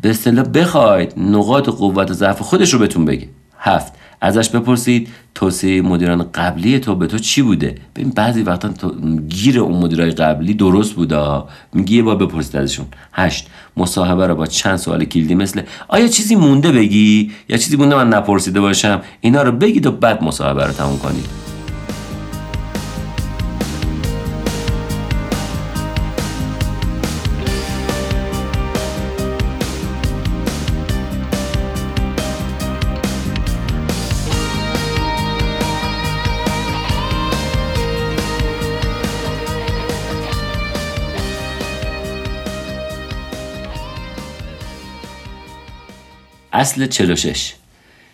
به 0.01 0.11
اصطلاح 0.11 0.45
بخواید 0.45 1.13
نقاط 1.17 1.69
قوت 1.69 2.11
و 2.11 2.15
ضعف 2.15 2.43
خودش 2.43 2.73
رو 2.73 2.79
بهتون 2.79 3.05
بگه. 3.05 3.29
هفت 3.59 3.93
ازش 4.21 4.49
بپرسید 4.49 5.09
توصیه 5.35 5.83
مدیران 5.83 6.27
قبلی 6.35 6.79
تو 6.79 6.95
به 6.95 7.07
تو 7.07 7.19
چی 7.19 7.43
بوده؟ 7.43 7.75
ببین 7.97 8.11
بعضی 8.11 8.43
وقتا 8.43 8.69
تو 8.69 8.95
گیر 9.29 9.61
اون 9.61 9.79
مدیرای 9.79 10.11
قبلی 10.11 10.55
درست 10.55 10.95
بوده 10.95 11.43
میگی 11.73 11.97
یه 11.97 12.03
بار 12.03 12.17
بپرسید 12.17 12.57
ازشون. 12.57 12.87
هشت 13.13 13.47
مصاحبه 13.77 14.27
رو 14.27 14.35
با 14.35 14.47
چند 14.47 14.77
سوال 14.77 15.05
کلیدی 15.05 15.35
مثل 15.35 15.63
آیا 15.89 16.09
چیزی 16.09 16.37
مونده 16.37 16.73
بگی؟ 16.73 17.33
یا 17.49 17.57
چیزی 17.57 17.77
مونده 17.77 17.97
من 17.97 18.09
نپرسیده 18.09 18.61
باشم؟ 18.61 19.01
اینا 19.21 19.43
رو 19.43 19.53
بگید 19.53 19.87
و 19.87 19.93
بعد 19.93 20.23
مصاحبه 20.23 20.67
رو 20.67 20.73
تموم 20.73 20.99
کنید. 20.99 21.46
اصل 46.57 46.87
46 46.87 47.55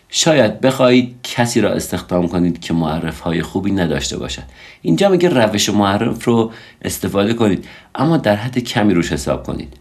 شاید 0.09 0.61
بخواهید 0.61 1.15
کسی 1.23 1.61
را 1.61 1.71
استخدام 1.71 2.27
کنید 2.27 2.61
که 2.61 2.73
معرف 2.73 3.19
های 3.19 3.41
خوبی 3.41 3.71
نداشته 3.71 4.17
باشد. 4.17 4.43
اینجا 4.81 5.09
میگه 5.09 5.29
روش 5.29 5.69
معرف 5.69 6.25
رو 6.25 6.51
استفاده 6.81 7.33
کنید 7.33 7.65
اما 7.95 8.17
در 8.17 8.35
حد 8.35 8.59
کمی 8.59 8.93
روش 8.93 9.11
حساب 9.11 9.43
کنید. 9.43 9.73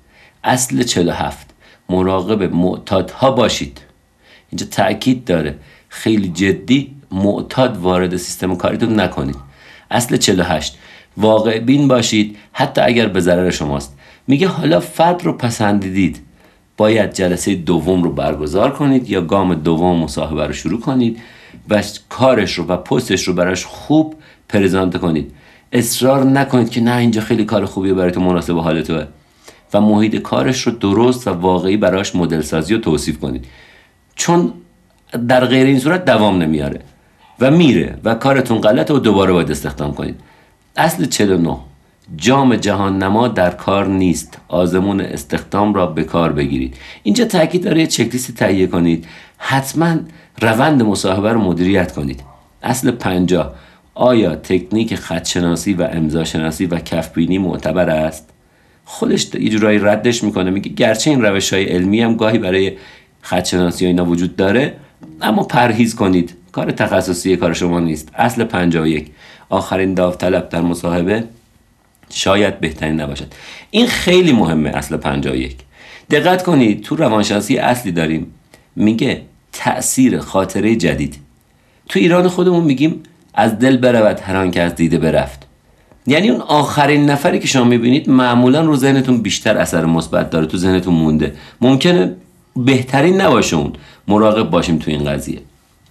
اصل 0.44 0.82
47 0.82 1.50
مراقب 1.88 2.42
معتادها 2.42 3.30
باشید. 3.30 3.80
اینجا 4.50 4.66
تاکید 4.66 5.24
داره. 5.24 5.54
خیلی 5.88 6.28
جدی 6.28 6.94
معتاد 7.10 7.76
وارد 7.76 8.16
سیستم 8.16 8.56
کاریتون 8.56 9.00
نکنید. 9.00 9.36
اصل 9.90 10.16
48 10.16 10.78
واقع 11.16 11.58
بین 11.58 11.88
باشید 11.88 12.36
حتی 12.52 12.80
اگر 12.80 13.08
به 13.08 13.20
ضرر 13.20 13.50
شماست. 13.50 13.96
میگه 14.26 14.48
حالا 14.48 14.80
فرد 14.80 15.24
رو 15.24 15.32
پسندیدید. 15.32 16.20
باید 16.76 17.12
جلسه 17.12 17.54
دوم 17.54 18.02
رو 18.02 18.12
برگزار 18.12 18.72
کنید 18.72 19.10
یا 19.10 19.20
گام 19.20 19.54
دوم 19.54 19.96
مصاحبه 19.96 20.46
رو 20.46 20.52
شروع 20.52 20.80
کنید 20.80 21.18
و 21.70 21.82
کارش 22.08 22.54
رو 22.54 22.64
و 22.64 22.76
پستش 22.76 23.28
رو 23.28 23.34
براش 23.34 23.64
خوب 23.64 24.14
پرزنت 24.48 24.96
کنید. 24.96 25.32
اصرار 25.72 26.24
نکنید 26.24 26.70
که 26.70 26.80
نه 26.80 26.96
اینجا 26.96 27.20
خیلی 27.20 27.44
کار 27.44 27.64
خوبی 27.64 27.92
برای 27.92 28.10
تو 28.10 28.20
مناسب 28.20 28.56
حال 28.56 28.82
توه. 28.82 29.06
و 29.74 29.80
محیط 29.80 30.16
کارش 30.16 30.60
رو 30.60 30.72
درست 30.72 31.28
و 31.28 31.30
واقعی 31.30 31.76
براش 31.76 32.16
مدل 32.16 32.40
سازی 32.40 32.74
و 32.74 32.78
توصیف 32.78 33.18
کنید. 33.18 33.44
چون 34.14 34.52
در 35.28 35.44
غیر 35.44 35.66
این 35.66 35.78
صورت 35.78 36.04
دوام 36.04 36.42
نمیاره 36.42 36.80
و 37.40 37.50
میره 37.50 37.98
و 38.04 38.14
کارتون 38.14 38.60
غلطه 38.60 38.94
و 38.94 38.98
دوباره 38.98 39.32
باید 39.32 39.50
استخدام 39.50 39.94
کنید. 39.94 40.20
اصل 40.76 41.04
49 41.04 41.56
جام 42.16 42.56
جهان 42.56 42.98
نما 42.98 43.28
در 43.28 43.50
کار 43.50 43.88
نیست. 43.88 44.38
آزمون 44.48 45.00
استخدام 45.00 45.74
را 45.74 45.86
به 45.86 46.04
کار 46.04 46.32
بگیرید. 46.32 46.74
اینجا 47.02 47.24
تاکید 47.24 47.64
داره 47.64 47.86
چکلیست 47.86 48.34
تهیه 48.34 48.66
کنید. 48.66 49.06
حتما 49.38 49.96
روند 50.40 50.82
مصاحبه 50.82 51.32
رو 51.32 51.40
مدیریت 51.40 51.92
کنید. 51.92 52.20
اصل 52.62 52.90
پنجاه 52.90 53.54
آیا 53.94 54.34
تکنیک 54.34 54.94
خدشناسی 54.94 55.74
و 55.74 55.88
امضاشناسی 55.92 56.66
و 56.66 56.78
کفبینی 56.78 57.38
معتبر 57.38 57.90
است؟ 57.90 58.30
خودش 58.84 59.34
یه 59.34 59.48
جورایی 59.48 59.78
ردش 59.78 60.24
می‌کنه. 60.24 60.50
میگه 60.50 60.70
گرچه 60.70 61.10
این 61.10 61.22
روش 61.22 61.52
های 61.52 61.64
علمی 61.64 62.00
هم 62.00 62.16
گاهی 62.16 62.38
برای 62.38 62.72
خدشناسی 63.22 63.86
اینا 63.86 64.04
وجود 64.04 64.36
داره 64.36 64.76
اما 65.20 65.42
پرهیز 65.42 65.94
کنید. 65.94 66.34
کار 66.52 66.70
تخصصی 66.70 67.36
کار 67.36 67.52
شما 67.52 67.80
نیست. 67.80 68.08
اصل 68.14 68.44
51 68.44 69.10
آخرین 69.48 69.94
داوطلب 69.94 70.48
در 70.48 70.60
مصاحبه. 70.60 71.24
شاید 72.12 72.60
بهترین 72.60 73.00
نباشد. 73.00 73.26
این 73.70 73.86
خیلی 73.86 74.32
مهمه 74.32 74.70
اصل 74.70 74.96
51 74.96 75.56
دقت 76.10 76.42
کنید 76.42 76.82
تو 76.82 76.96
روانشناسی 76.96 77.58
اصلی 77.58 77.92
داریم. 77.92 78.26
میگه 78.76 79.22
تأثیر 79.52 80.18
خاطره 80.18 80.76
جدید. 80.76 81.16
تو 81.88 81.98
ایران 81.98 82.28
خودمون 82.28 82.64
میگیم 82.64 83.02
از 83.34 83.58
دل 83.58 83.76
برود 83.76 84.20
هر 84.20 84.48
که 84.48 84.62
از 84.62 84.74
دیده 84.74 84.98
برفت. 84.98 85.46
یعنی 86.06 86.30
اون 86.30 86.40
آخرین 86.40 87.10
نفری 87.10 87.38
که 87.38 87.46
شما 87.46 87.64
می‌بینید 87.64 88.10
معمولا 88.10 88.60
رو 88.60 88.76
ذهنتون 88.76 89.22
بیشتر 89.22 89.58
اثر 89.58 89.84
مثبت 89.84 90.30
داره 90.30 90.46
تو 90.46 90.56
ذهنتون 90.56 90.94
مونده. 90.94 91.34
ممکنه 91.60 92.12
بهترین 92.56 93.20
نباشه 93.20 93.56
اون. 93.56 93.72
مراقب 94.08 94.50
باشیم 94.50 94.78
تو 94.78 94.90
این 94.90 95.04
قضیه. 95.04 95.40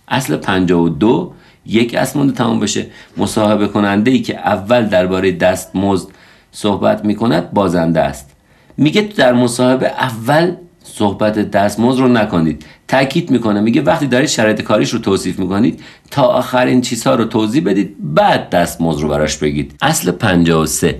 اصل 0.08 0.38
52 0.38 1.34
یک 1.66 1.96
اصل 1.96 2.20
مونده 2.20 2.34
تمام 2.34 2.60
بشه. 2.60 2.86
مصاحبه 3.18 3.68
کننده 3.68 4.12
ای 4.12 4.20
که 4.22 4.38
اول 4.38 4.86
درباره 4.86 5.32
دستمزد 5.32 6.08
صحبت 6.52 7.06
می‌کند 7.06 7.52
بازنده 7.52 8.00
است. 8.00 8.32
میگه 8.78 9.02
در 9.02 9.34
مصاحبه 9.34 9.88
اول 9.88 10.52
صحبت 10.84 11.40
دستمزد 11.40 12.00
رو 12.00 12.08
نکنید. 12.08 12.66
تاکید 12.88 13.32
می‌کنه. 13.32 13.62
میگه 13.62 13.82
وقتی 13.82 14.08
دارید 14.08 14.30
شرایط 14.30 14.62
کاریش 14.62 14.90
رو 14.90 15.00
توصیف 15.00 15.40
می‌کنید 15.40 15.84
تا 16.12 16.24
آخرین 16.24 16.82
چیزها 16.82 17.16
رو 17.16 17.26
توضیح 17.26 17.64
بدید 17.64 17.96
بعد 18.00 18.50
دستمزد 18.50 19.02
رو 19.02 19.10
براش 19.10 19.38
بگید. 19.38 19.76
اصل 19.82 20.12
53 20.12 21.00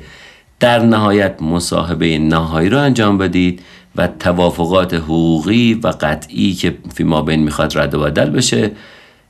در 0.60 0.80
نهایت 0.80 1.42
مصاحبه 1.42 2.18
نهایی 2.18 2.70
رو 2.70 2.80
انجام 2.80 3.18
بدید 3.18 3.62
و 3.96 4.08
توافقات 4.08 4.94
حقوقی 4.94 5.74
و 5.74 5.88
قطعی 5.88 6.54
که 6.54 6.78
فیما 6.94 7.22
بین 7.22 7.44
می‌خواد 7.44 7.78
رد 7.78 7.96
و 7.96 8.00
بدل 8.00 8.30
بشه 8.30 8.72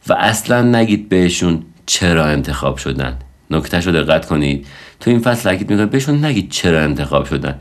و 0.08 0.14
اصلا 0.14 0.62
نگید 0.62 1.10
بهشون 1.10 1.64
چرا 1.86 2.26
انتخاب 2.26 2.78
شدن. 2.78 3.18
نکتهش 3.52 3.88
رو 3.88 3.92
دقت 3.92 4.26
کنید. 4.26 4.68
تو 5.00 5.10
این 5.10 5.20
فصل 5.20 5.50
تاکید 5.50 5.70
می‌کنه 5.70 5.86
بهشون 5.86 6.26
نگید 6.26 6.50
چرا 6.50 6.82
انتخاب 6.82 7.26
شدن. 7.26 7.56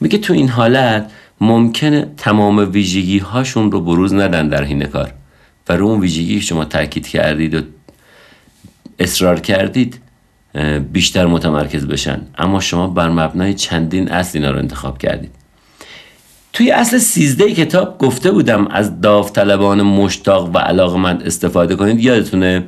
میگه 0.00 0.18
تو 0.18 0.32
این 0.32 0.48
حالت 0.48 1.10
ممکنه 1.40 2.06
تمام 2.16 2.72
ویژگی 2.72 3.18
هاشون 3.18 3.72
رو 3.72 3.80
بروز 3.80 4.14
ندن 4.14 4.48
در 4.48 4.64
حین 4.64 4.84
کار. 4.84 5.12
و 5.68 5.72
رو 5.76 5.86
اون 5.86 6.00
ویژگی 6.00 6.40
شما 6.40 6.64
تاکید 6.64 7.06
کردید 7.08 7.54
و 7.54 7.60
اصرار 8.98 9.40
کردید 9.40 10.00
بیشتر 10.92 11.26
متمرکز 11.26 11.86
بشن. 11.86 12.20
اما 12.38 12.60
شما 12.60 12.86
بر 12.86 13.10
مبنای 13.10 13.54
چندین 13.54 14.10
اصل 14.10 14.38
اینا 14.38 14.50
رو 14.50 14.58
انتخاب 14.58 14.98
کردید. 14.98 15.30
توی 16.54 16.70
اصل 16.70 16.98
سیزده 16.98 17.52
کتاب 17.52 17.98
گفته 17.98 18.30
بودم 18.30 18.66
از 18.66 19.00
داوطلبان 19.00 19.82
مشتاق 19.82 20.54
و 20.54 20.58
علاقمند 20.58 21.22
استفاده 21.22 21.76
کنید 21.76 22.00
یادتونه؟ 22.00 22.64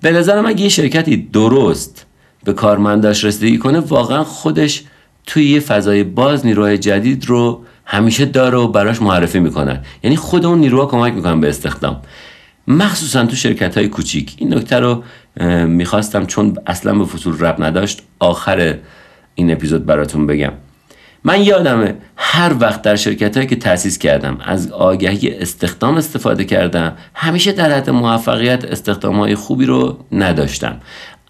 به 0.00 0.12
نظرم 0.12 0.46
اگه 0.46 0.62
یه 0.62 0.68
شرکتی 0.68 1.16
درست 1.16 2.06
به 2.44 2.52
کارمنداش 2.52 3.24
رسیدگی 3.24 3.58
کنه 3.58 3.80
واقعا 3.80 4.24
خودش 4.24 4.84
توی 5.26 5.50
یه 5.50 5.60
فضای 5.60 6.04
باز 6.04 6.46
نیروهای 6.46 6.78
جدید 6.78 7.26
رو 7.26 7.64
همیشه 7.84 8.24
داره 8.24 8.58
و 8.58 8.68
براش 8.68 9.02
معرفی 9.02 9.40
می‌کنن 9.40 9.80
یعنی 10.02 10.16
خود 10.16 10.46
اون 10.46 10.58
نیروها 10.58 10.86
کمک 10.86 11.14
می‌کنن 11.14 11.40
به 11.40 11.48
استخدام. 11.48 12.00
مخصوصا 12.68 13.26
تو 13.26 13.36
شرکت 13.36 13.76
های 13.78 13.88
کوچیک. 13.88 14.34
این 14.38 14.54
نکته 14.54 14.76
رو 14.76 15.02
می‌خواستم 15.66 16.26
چون 16.26 16.56
اصلا 16.66 16.94
به 16.94 17.04
فصول 17.04 17.38
رب 17.40 17.62
نداشت 17.62 18.02
آخر 18.18 18.78
این 19.34 19.52
اپیزود 19.52 19.86
براتون 19.86 20.26
بگم. 20.26 20.52
من 21.24 21.42
یادمه 21.42 21.94
هر 22.16 22.52
وقت 22.60 22.82
در 22.82 22.96
شرکت 22.96 23.36
هایی 23.36 23.48
که 23.48 23.56
تأسیس 23.56 23.98
کردم 23.98 24.38
از 24.44 24.72
آگهی 24.72 25.30
استخدام 25.30 25.96
استفاده 25.96 26.44
کردم 26.44 26.92
همیشه 27.14 27.52
در 27.52 27.72
حد 27.72 27.90
موفقیت 27.90 28.64
استخدام 28.64 29.18
های 29.18 29.34
خوبی 29.34 29.66
رو 29.66 29.98
نداشتم. 30.12 30.80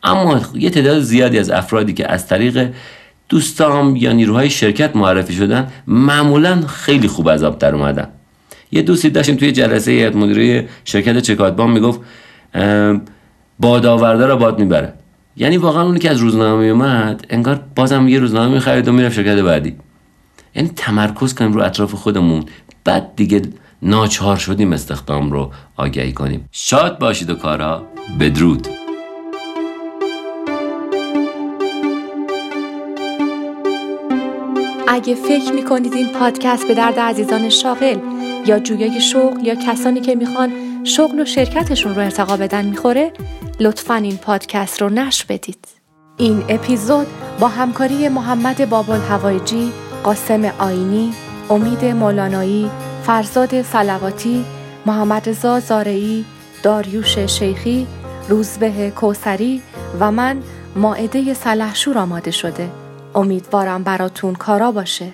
اما 0.03 0.41
یه 0.55 0.71
تعداد 0.71 1.01
زیادی 1.01 1.39
از 1.39 1.51
افرادی 1.51 1.93
که 1.93 2.13
از 2.13 2.27
طریق 2.27 2.69
دوستام 3.29 3.97
یا 3.97 4.13
نیروهای 4.13 4.51
شرکت 4.51 4.97
معرفی 4.97 5.33
شدن 5.33 5.67
معمولا 5.87 6.61
خیلی 6.67 7.09
خوب 7.09 7.29
از 7.29 7.45
آب 7.45 7.59
در 7.59 7.75
اومدن. 7.75 8.09
یه 8.73 8.83
دوستی 8.83 9.11
داشتیم 9.11 9.37
توی 9.37 9.53
جلسه 9.53 9.91
هیئت 9.91 10.17
مدیره 10.17 10.69
شرکت 10.85 11.19
چکاتبان 11.19 11.71
می‌گفت 11.71 12.01
باد 13.61 13.87
آورده 13.87 14.27
را 14.27 14.37
باد 14.37 14.59
می‌بره. 14.59 14.93
یعنی 15.37 15.57
واقعا 15.57 15.83
اونی 15.83 15.99
که 15.99 16.11
از 16.11 16.19
روزنامه 16.19 16.65
اومد 16.65 17.27
انگار 17.31 17.65
بازم 17.77 18.09
یه 18.09 18.19
روزنامه 18.19 18.55
می‌خرید 18.55 18.89
و 18.89 18.93
می‌رفت 18.93 19.15
شرکت 19.15 19.43
بعدی. 19.43 19.77
یعنی 20.55 20.69
تمرکز 20.77 21.35
کنیم 21.35 21.53
رو 21.53 21.63
اطراف 21.63 21.95
خودمون. 21.95 22.45
بعد 22.85 23.17
دیگه 23.17 23.43
ناچار 23.83 24.37
شدیم 24.37 24.73
استخدام 24.73 25.33
رو 25.33 25.51
آگهی 25.77 26.13
کنیم. 26.13 26.49
شاد 26.53 26.99
باشید 26.99 27.31
و 27.31 27.35
کارا 27.35 27.87
بدرود. 28.21 28.69
اگه 34.89 35.15
فکر 35.15 35.53
می‌کنید 35.53 35.93
این 35.93 36.09
پادکست 36.09 36.69
به 36.69 36.75
درد 36.75 36.99
عزیزان 36.99 37.49
شاغل 37.49 37.97
یا 38.47 38.59
جویای 38.59 39.01
شغل 39.01 39.47
یا 39.47 39.55
کسانی 39.55 40.01
که 40.01 40.15
می‌خوان 40.15 40.51
شغل 40.85 41.21
و 41.21 41.25
شرکتشون 41.25 41.95
رو 41.95 42.03
ارتقا 42.03 42.37
بدن 42.37 42.65
می‌خوره 42.65 43.13
لطفا 43.61 43.95
این 43.95 44.17
پادکست 44.17 44.83
رو 44.83 44.89
نشر 44.89 45.25
بدید 45.29 45.69
این 46.17 46.45
اپیزود 46.49 47.07
با 47.41 47.49
همکاری 47.49 48.09
محمد 48.09 48.69
بابل 48.69 48.99
هوایجی، 49.01 49.73
قاسم 50.05 50.45
آینی، 50.59 51.13
امید 51.51 51.85
مولانایی، 51.85 52.71
فرزاد 53.07 53.63
سلواتی، 53.63 54.45
محمد 54.87 55.29
رضا 55.29 55.61
زارعی، 55.61 56.25
داریوش 56.63 57.19
شیخی، 57.19 57.87
روزبه 58.29 58.91
کوسری 58.91 59.63
و 60.01 60.13
من 60.13 60.43
ماعده 60.77 61.35
سلحشور 61.35 61.99
آماده 61.99 62.31
شده. 62.31 62.71
امیدوارم 63.15 63.83
براتون 63.83 64.35
کارا 64.35 64.73
باشه. 64.73 65.07